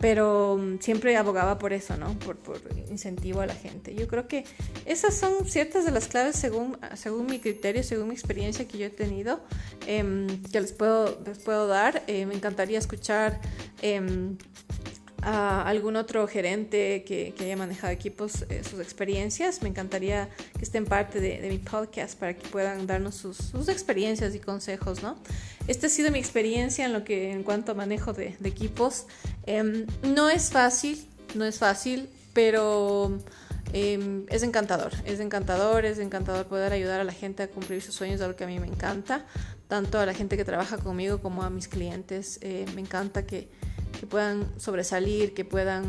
pero 0.00 0.59
mm, 0.61 0.78
siempre 0.80 1.16
abogaba 1.16 1.59
por 1.59 1.72
eso, 1.72 1.96
¿no? 1.96 2.18
Por, 2.18 2.37
por, 2.37 2.61
incentivo 2.90 3.40
a 3.40 3.46
la 3.46 3.54
gente. 3.54 3.94
Yo 3.94 4.09
creo 4.09 4.28
que 4.28 4.44
esas 4.85 5.14
son 5.14 5.46
ciertas 5.46 5.85
de 5.85 5.90
las 5.90 6.09
claves 6.09 6.37
según, 6.37 6.78
según 6.94 7.26
mi 7.26 7.38
criterio, 7.38 7.82
según 7.82 8.09
mi 8.09 8.14
experiencia 8.14 8.66
que 8.66 8.78
yo 8.78 8.87
he 8.87 8.90
tenido, 8.90 9.40
em, 9.87 10.26
que 10.50 10.61
les 10.61 10.72
puedo, 10.72 11.20
les 11.24 11.38
puedo 11.38 11.66
dar. 11.66 12.02
Eh, 12.06 12.26
me 12.26 12.35
encantaría 12.35 12.78
escuchar 12.78 13.40
em, 13.82 14.37
a 15.26 15.62
algún 15.62 15.96
otro 15.96 16.28
gerente 16.28 17.02
que, 17.04 17.35
que 17.37 17.44
haya 17.44 17.56
manejado 17.56 17.92
equipos, 17.92 18.42
eh, 18.48 18.62
sus 18.62 18.78
experiencias. 18.78 19.61
Me 19.61 19.68
encantaría 19.68 20.28
que 20.56 20.64
estén 20.64 20.85
parte 20.85 21.20
de, 21.20 21.40
de 21.40 21.48
mi 21.48 21.59
podcast 21.59 22.16
para 22.16 22.35
que 22.35 22.46
puedan 22.48 22.87
darnos 22.87 23.16
sus, 23.16 23.37
sus, 23.37 23.68
experiencias 23.68 24.37
y 24.37 24.38
consejos, 24.38 25.02
¿no? 25.02 25.16
Esta 25.66 25.87
ha 25.88 25.90
sido 25.90 26.11
mi 26.11 26.18
experiencia 26.18 26.85
en 26.85 26.92
lo 26.92 27.05
que 27.05 27.33
en 27.33 27.42
cuanto 27.42 27.72
a 27.72 27.74
manejo 27.74 28.12
de, 28.12 28.37
equipos. 28.44 29.07
Eh, 29.46 29.87
no 30.02 30.29
es 30.29 30.50
fácil, 30.50 31.07
no 31.35 31.44
es 31.44 31.59
fácil, 31.59 32.09
pero 32.33 33.18
eh, 33.72 34.24
es 34.29 34.42
encantador, 34.42 34.92
es 35.05 35.20
encantador, 35.20 35.85
es 35.85 35.98
encantador 35.98 36.46
poder 36.46 36.72
ayudar 36.72 37.00
a 37.00 37.05
la 37.05 37.12
gente 37.12 37.42
a 37.42 37.48
cumplir 37.48 37.83
sus 37.83 37.94
sueños, 37.94 38.20
algo 38.20 38.37
que 38.37 38.44
a 38.44 38.46
mí 38.46 38.61
me 38.61 38.66
encanta, 38.66 39.24
tanto 39.68 39.98
a 39.98 40.07
la 40.07 40.14
gente 40.14 40.37
que 40.37 40.44
trabaja 40.44 40.79
conmigo 40.79 41.18
como 41.20 41.42
a 41.42 41.50
mis 41.50 41.68
clientes. 41.68 42.38
Eh, 42.42 42.64
me 42.74 42.81
encanta 42.81 43.26
que 43.26 43.48
puedan 44.09 44.46
sobresalir, 44.59 45.35
que 45.35 45.44
puedan 45.44 45.85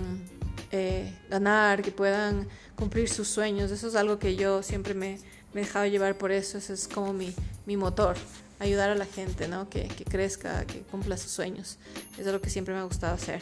eh, 0.72 1.14
ganar, 1.30 1.82
que 1.82 1.92
puedan 1.92 2.48
cumplir 2.76 3.10
sus 3.10 3.28
sueños. 3.28 3.72
Eso 3.72 3.88
es 3.88 3.96
algo 3.96 4.20
que 4.20 4.36
yo 4.36 4.64
siempre 4.64 4.94
me, 4.94 5.20
me 5.54 5.62
he 5.62 5.64
dejado 5.64 5.86
llevar 5.86 6.18
por 6.18 6.32
eso, 6.32 6.58
eso 6.58 6.74
es 6.74 6.88
como 6.88 7.14
mi, 7.14 7.34
mi 7.66 7.78
motor, 7.78 8.18
ayudar 8.60 8.90
a 8.90 8.96
la 8.96 9.06
gente, 9.06 9.48
¿no? 9.48 9.70
Que, 9.70 9.88
que, 9.88 10.04
crezca, 10.04 10.66
que 10.66 10.82
cumpla 10.82 11.18
sus 11.18 11.32
sueños. 11.32 11.78
Eso 12.14 12.28
es 12.30 12.34
lo 12.34 12.42
que 12.42 12.50
siempre 12.50 12.74
me 12.74 12.80
ha 12.80 12.84
gustado 12.84 13.14
hacer. 13.14 13.42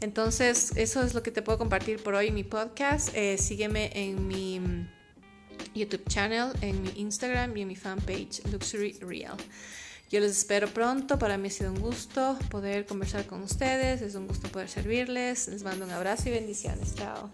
Entonces, 0.00 0.72
eso 0.76 1.02
es 1.02 1.14
lo 1.14 1.22
que 1.22 1.30
te 1.30 1.42
puedo 1.42 1.58
compartir 1.58 2.02
por 2.02 2.14
hoy 2.14 2.28
en 2.28 2.34
mi 2.34 2.44
podcast. 2.44 3.10
Eh, 3.14 3.38
sígueme 3.38 3.90
en 3.94 4.26
mi 4.26 4.60
YouTube 5.74 6.04
channel, 6.08 6.52
en 6.60 6.82
mi 6.82 6.90
Instagram 6.96 7.56
y 7.56 7.62
en 7.62 7.68
mi 7.68 7.76
fanpage 7.76 8.42
Luxury 8.50 8.98
Real. 9.00 9.36
Yo 10.10 10.20
les 10.20 10.32
espero 10.32 10.68
pronto. 10.68 11.18
Para 11.18 11.38
mí 11.38 11.48
ha 11.48 11.50
sido 11.50 11.72
un 11.72 11.80
gusto 11.80 12.38
poder 12.50 12.86
conversar 12.86 13.26
con 13.26 13.42
ustedes. 13.42 14.02
Es 14.02 14.14
un 14.14 14.28
gusto 14.28 14.48
poder 14.48 14.68
servirles. 14.68 15.48
Les 15.48 15.62
mando 15.62 15.84
un 15.84 15.90
abrazo 15.90 16.28
y 16.28 16.32
bendiciones. 16.32 16.94
Chao. 16.94 17.30